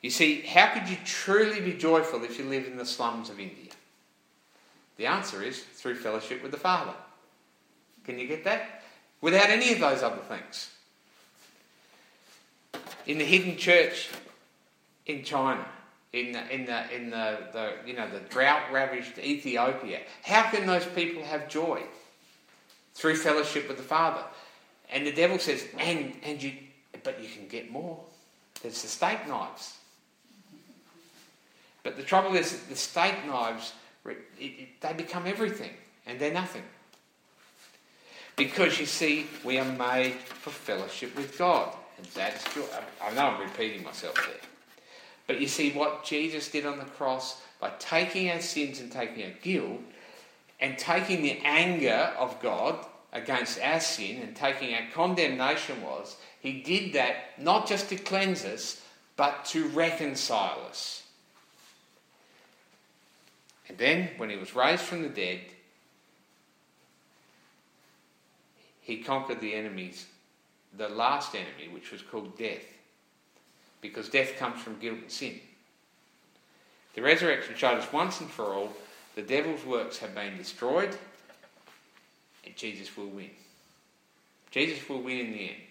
you 0.02 0.10
see, 0.10 0.42
how 0.42 0.74
could 0.74 0.90
you 0.90 0.98
truly 1.06 1.62
be 1.62 1.72
joyful 1.72 2.22
if 2.26 2.38
you 2.38 2.44
live 2.44 2.68
in 2.68 2.76
the 2.76 2.86
slums 2.86 3.30
of 3.30 3.40
India? 3.40 3.72
The 4.98 5.06
answer 5.06 5.42
is 5.42 5.62
through 5.62 5.96
fellowship 5.96 6.44
with 6.44 6.52
the 6.52 6.58
Father. 6.58 6.94
Can 8.04 8.20
you 8.20 8.28
get 8.28 8.44
that? 8.44 8.84
Without 9.22 9.50
any 9.50 9.72
of 9.72 9.80
those 9.80 10.04
other 10.04 10.22
things. 10.28 10.70
In 13.06 13.20
the 13.20 13.26
hidden 13.26 13.56
church 13.56 14.10
in 15.06 15.24
China, 15.24 15.66
in 16.12 16.34
the, 16.34 16.54
in 16.54 16.66
the, 16.66 16.94
in 16.94 17.10
the, 17.10 17.38
the 17.54 17.74
you 17.86 17.94
know 17.94 18.10
the 18.10 18.20
drought 18.20 18.64
ravaged 18.74 19.18
Ethiopia, 19.18 20.02
how 20.24 20.50
can 20.50 20.68
those 20.68 20.86
people 20.88 21.24
have 21.24 21.48
joy? 21.48 21.82
Through 22.96 23.16
fellowship 23.16 23.70
with 23.70 23.78
the 23.78 23.84
Father. 23.84 24.24
And 24.92 25.06
the 25.06 25.12
devil 25.12 25.40
says, 25.40 25.66
and, 25.78 26.14
and 26.24 26.42
you, 26.42 26.54
but 27.04 27.22
you 27.22 27.30
can 27.30 27.48
get 27.48 27.72
more. 27.72 28.00
There's 28.62 28.82
the 28.82 28.88
steak 28.88 29.28
knives. 29.28 29.78
But 31.84 31.98
the 31.98 32.04
trouble 32.04 32.36
is, 32.36 32.64
the 32.64 32.76
steak 32.76 33.26
knives, 33.26 33.74
it, 34.06 34.18
it, 34.40 34.82
they 34.82 34.94
become 34.94 35.28
everything, 35.28 35.72
and 36.06 36.20
they're 36.20 36.34
nothing. 36.34 36.64
Because 38.36 38.80
you 38.80 38.86
see, 38.86 39.26
we 39.44 39.58
are 39.58 39.66
made 39.66 40.14
for 40.14 40.52
fellowship 40.52 41.16
with 41.16 41.38
God. 41.38 41.74
And 41.98 42.06
that's. 42.08 42.46
I 43.04 43.14
know 43.14 43.28
I'm 43.28 43.42
repeating 43.42 43.84
myself 43.84 44.16
there. 44.16 44.36
But 45.26 45.42
you 45.42 45.48
see, 45.48 45.72
what 45.72 46.06
Jesus 46.06 46.50
did 46.50 46.66
on 46.66 46.78
the 46.78 46.86
cross 46.86 47.42
by 47.60 47.72
taking 47.80 48.30
our 48.30 48.40
sins 48.40 48.80
and 48.80 48.92
taking 48.92 49.26
our 49.26 49.34
guilt 49.42 49.82
and 50.60 50.78
taking 50.78 51.24
the 51.24 51.40
anger 51.44 52.14
of 52.18 52.40
God 52.42 52.86
against 53.18 53.60
our 53.62 53.80
sin 53.80 54.22
and 54.22 54.36
taking 54.36 54.74
our 54.74 54.90
condemnation 54.94 55.82
was, 55.82 56.16
he 56.40 56.62
did 56.62 56.94
that 56.94 57.38
not 57.38 57.68
just 57.68 57.90
to 57.90 57.96
cleanse 57.96 58.46
us, 58.46 58.82
but 59.16 59.46
to 59.46 59.68
reconcile 59.70 60.66
us. 60.70 61.04
And 63.68 63.78
then, 63.78 64.12
when 64.18 64.30
he 64.30 64.38
was 64.38 64.56
raised 64.56 64.84
from 64.84 65.02
the 65.02 65.10
dead, 65.10 65.42
he 68.82 69.04
conquered 69.04 69.42
the 69.42 69.54
enemies, 69.54 70.06
the 70.78 70.88
last 70.88 71.36
enemy, 71.36 71.74
which 71.74 71.92
was 71.92 72.02
called 72.02 72.38
death. 72.38 72.64
Because 73.82 74.08
death 74.08 74.38
comes 74.38 74.62
from 74.62 74.80
guilt 74.80 75.00
and 75.00 75.12
sin. 75.12 75.40
The 76.96 77.02
resurrection 77.02 77.56
showed 77.58 77.80
us 77.80 77.92
once 77.92 78.22
and 78.22 78.30
for 78.30 78.46
all 78.54 78.72
the 79.16 79.22
devil's 79.22 79.66
works 79.66 79.98
have 79.98 80.16
been 80.16 80.38
destroyed 80.38 80.98
and 82.48 82.56
Jesus 82.56 82.96
will 82.96 83.10
win. 83.10 83.30
Jesus 84.52 84.88
will 84.88 85.02
win 85.02 85.20
in 85.20 85.32
the 85.34 85.50
end. 85.50 85.62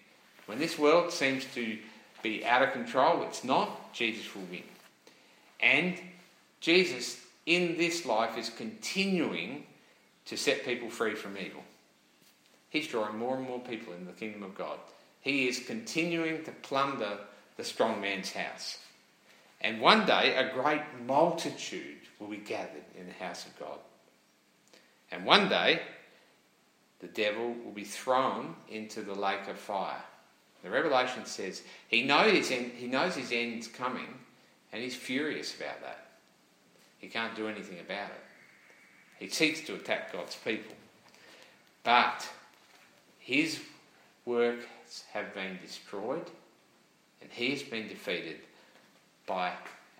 When 0.45 0.59
this 0.59 0.79
world 0.79 1.11
seems 1.11 1.45
to 1.55 1.79
be 2.23 2.45
out 2.45 2.63
of 2.63 2.73
control, 2.73 3.23
it's 3.23 3.43
not, 3.43 3.95
Jesus 3.95 4.35
will 4.35 4.45
win. 4.51 4.63
And 5.59 5.99
Jesus 6.61 7.19
in 7.47 7.79
this 7.79 8.05
life 8.05 8.37
is 8.37 8.51
continuing 8.51 9.65
to 10.27 10.37
set 10.37 10.65
people 10.65 10.91
free 10.91 11.15
from 11.15 11.39
evil. 11.39 11.63
He's 12.69 12.89
drawing 12.89 13.17
more 13.17 13.37
and 13.37 13.47
more 13.47 13.61
people 13.61 13.95
in 13.95 14.05
the 14.05 14.13
kingdom 14.13 14.43
of 14.43 14.55
God. 14.57 14.79
He 15.21 15.49
is 15.49 15.61
continuing 15.61 16.45
to 16.45 16.51
plunder 16.51 17.19
the 17.57 17.65
strong 17.65 18.01
man's 18.01 18.33
house. 18.33 18.79
And 19.61 19.81
one 19.81 20.05
day, 20.05 20.37
a 20.37 20.53
great 20.53 20.83
multitude 21.07 21.97
will 22.19 22.29
be 22.29 22.37
gathered 22.37 22.85
in 22.99 23.07
the 23.07 23.25
house 23.25 23.47
of 23.47 23.59
God. 23.59 23.79
And 25.11 25.25
one 25.25 25.49
day, 25.49 25.81
the 27.01 27.09
devil 27.09 27.55
will 27.65 27.73
be 27.73 27.85
thrown 27.85 28.55
into 28.69 29.03
the 29.03 29.15
lake 29.15 29.49
of 29.49 29.59
fire. 29.59 30.03
The 30.63 30.71
Revelation 30.71 31.27
says 31.27 31.63
he 31.89 32.03
knows 32.03 32.33
his, 32.33 32.51
end, 32.51 32.73
he 32.77 32.87
knows 32.87 33.15
his 33.15 33.33
end's 33.33 33.69
coming 33.69 34.09
and 34.73 34.83
he's 34.83 34.97
furious 34.97 35.55
about 35.55 35.81
that. 35.83 36.09
He 36.99 37.09
can't 37.09 37.37
do 37.37 37.49
anything 37.49 37.79
about 37.79 38.11
it. 38.11 38.25
He 39.19 39.29
seeks 39.29 39.61
to 39.63 39.75
attack 39.75 40.13
God's 40.13 40.37
people. 40.37 40.75
But 41.85 42.29
his 43.19 43.61
works 44.25 45.05
have 45.13 45.33
been 45.35 45.59
destroyed 45.63 46.31
and 47.21 47.31
he 47.31 47.51
has 47.51 47.63
been 47.63 47.89
defeated 47.89 48.41
by 49.27 49.53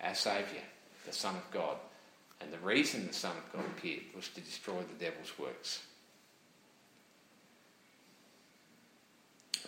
our 0.03 0.15
Saviour, 0.15 0.63
the 1.05 1.13
Son 1.13 1.35
of 1.35 1.49
God. 1.51 1.77
And 2.41 2.51
the 2.51 2.59
reason 2.59 3.07
the 3.07 3.13
Son 3.13 3.35
of 3.37 3.53
God 3.53 3.65
appeared 3.77 4.03
was 4.15 4.27
to 4.29 4.41
destroy 4.41 4.81
the 4.81 5.05
devil's 5.05 5.37
works. 5.39 5.81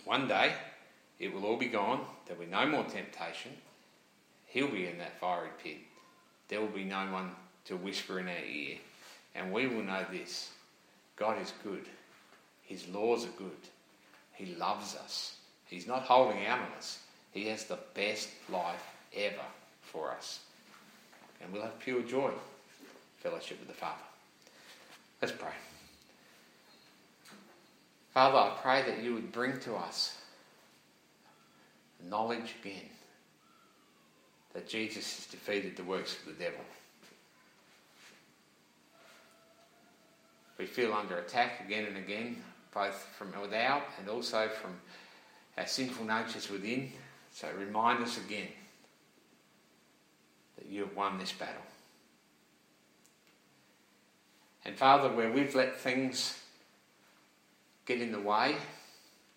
One 0.09 0.27
day, 0.27 0.53
it 1.19 1.31
will 1.31 1.45
all 1.45 1.55
be 1.55 1.67
gone. 1.67 2.01
There'll 2.25 2.41
be 2.43 2.49
no 2.49 2.65
more 2.65 2.83
temptation. 2.83 3.51
He'll 4.47 4.71
be 4.71 4.87
in 4.87 4.97
that 4.97 5.19
fiery 5.19 5.49
pit. 5.63 5.77
There 6.47 6.59
will 6.59 6.67
be 6.69 6.83
no 6.83 7.05
one 7.11 7.29
to 7.65 7.75
whisper 7.77 8.19
in 8.19 8.27
our 8.27 8.43
ear. 8.43 8.77
And 9.35 9.53
we 9.53 9.67
will 9.67 9.83
know 9.83 10.03
this 10.11 10.49
God 11.15 11.39
is 11.39 11.53
good. 11.63 11.85
His 12.63 12.87
laws 12.87 13.23
are 13.23 13.37
good. 13.37 13.51
He 14.33 14.55
loves 14.55 14.95
us. 14.95 15.35
He's 15.67 15.85
not 15.85 16.01
holding 16.01 16.43
out 16.47 16.57
on 16.57 16.71
us. 16.75 16.97
He 17.31 17.45
has 17.49 17.65
the 17.65 17.77
best 17.93 18.29
life 18.51 18.83
ever 19.15 19.45
for 19.83 20.09
us. 20.09 20.39
And 21.39 21.53
we'll 21.53 21.61
have 21.61 21.77
pure 21.77 22.01
joy, 22.01 22.31
fellowship 23.19 23.59
with 23.59 23.67
the 23.67 23.75
Father. 23.75 24.01
Let's 25.21 25.35
pray. 25.35 25.53
Father, 28.13 28.37
I 28.37 28.57
pray 28.61 28.81
that 28.83 29.03
you 29.03 29.13
would 29.13 29.31
bring 29.31 29.59
to 29.61 29.75
us 29.75 30.17
knowledge 32.07 32.55
again 32.61 32.89
that 34.53 34.67
Jesus 34.67 35.15
has 35.15 35.25
defeated 35.27 35.75
the 35.75 35.83
works 35.83 36.17
of 36.19 36.25
the 36.25 36.43
devil. 36.43 36.61
We 40.57 40.65
feel 40.65 40.93
under 40.93 41.17
attack 41.17 41.61
again 41.65 41.85
and 41.85 41.97
again, 41.97 42.43
both 42.73 43.07
from 43.17 43.31
without 43.39 43.83
and 43.99 44.09
also 44.09 44.49
from 44.49 44.71
our 45.57 45.67
sinful 45.67 46.05
natures 46.05 46.49
within. 46.49 46.91
So 47.31 47.47
remind 47.57 48.03
us 48.03 48.17
again 48.17 48.49
that 50.57 50.67
you 50.67 50.81
have 50.81 50.95
won 50.95 51.17
this 51.17 51.31
battle. 51.31 51.61
And 54.65 54.75
Father, 54.75 55.09
where 55.09 55.31
we've 55.31 55.55
let 55.55 55.79
things 55.79 56.41
get 57.89 58.01
in 58.01 58.11
the 58.11 58.21
way, 58.21 58.55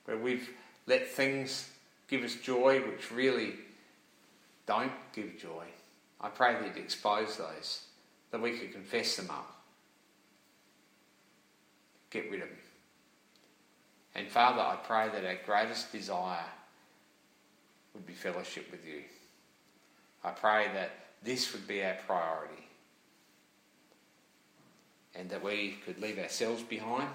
where 0.04 0.18
we've 0.18 0.50
let 0.86 1.08
things 1.08 1.70
give 2.06 2.22
us 2.22 2.34
joy 2.34 2.80
which 2.80 3.10
really 3.10 3.54
don't 4.66 4.92
give 5.14 5.38
joy, 5.38 5.64
I 6.20 6.28
pray 6.28 6.52
that 6.52 6.66
you'd 6.66 6.76
expose 6.76 7.38
those, 7.38 7.80
that 8.30 8.42
we 8.42 8.58
could 8.58 8.70
confess 8.70 9.16
them 9.16 9.30
up, 9.30 9.62
get 12.10 12.30
rid 12.30 12.42
of 12.42 12.48
them. 12.48 12.58
And 14.14 14.28
Father, 14.28 14.60
I 14.60 14.76
pray 14.76 15.08
that 15.08 15.24
our 15.24 15.38
greatest 15.46 15.90
desire 15.90 16.44
would 17.94 18.06
be 18.06 18.12
fellowship 18.12 18.70
with 18.70 18.86
you. 18.86 19.00
I 20.22 20.30
pray 20.30 20.66
that 20.74 20.90
this 21.22 21.54
would 21.54 21.66
be 21.66 21.82
our 21.82 21.96
priority 22.06 22.68
and 25.14 25.30
that 25.30 25.42
we 25.42 25.78
could 25.86 25.98
leave 26.02 26.18
ourselves 26.18 26.62
behind, 26.62 27.08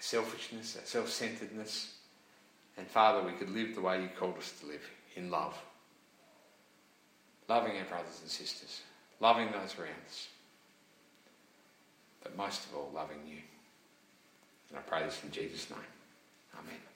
selfishness, 0.00 0.78
self 0.84 1.08
centeredness, 1.08 1.94
and 2.76 2.86
Father, 2.86 3.26
we 3.26 3.32
could 3.32 3.50
live 3.50 3.74
the 3.74 3.80
way 3.80 4.02
you 4.02 4.08
called 4.18 4.36
us 4.38 4.52
to 4.60 4.66
live 4.66 4.82
in 5.14 5.30
love. 5.30 5.56
Loving 7.48 7.78
our 7.78 7.84
brothers 7.84 8.20
and 8.22 8.30
sisters, 8.30 8.82
loving 9.20 9.46
those 9.52 9.78
around 9.78 10.02
us, 10.08 10.28
but 12.22 12.36
most 12.36 12.64
of 12.64 12.74
all, 12.74 12.90
loving 12.94 13.20
you. 13.26 13.38
And 14.70 14.78
I 14.78 14.82
pray 14.82 15.04
this 15.04 15.22
in 15.22 15.30
Jesus' 15.30 15.70
name. 15.70 15.78
Amen. 16.58 16.95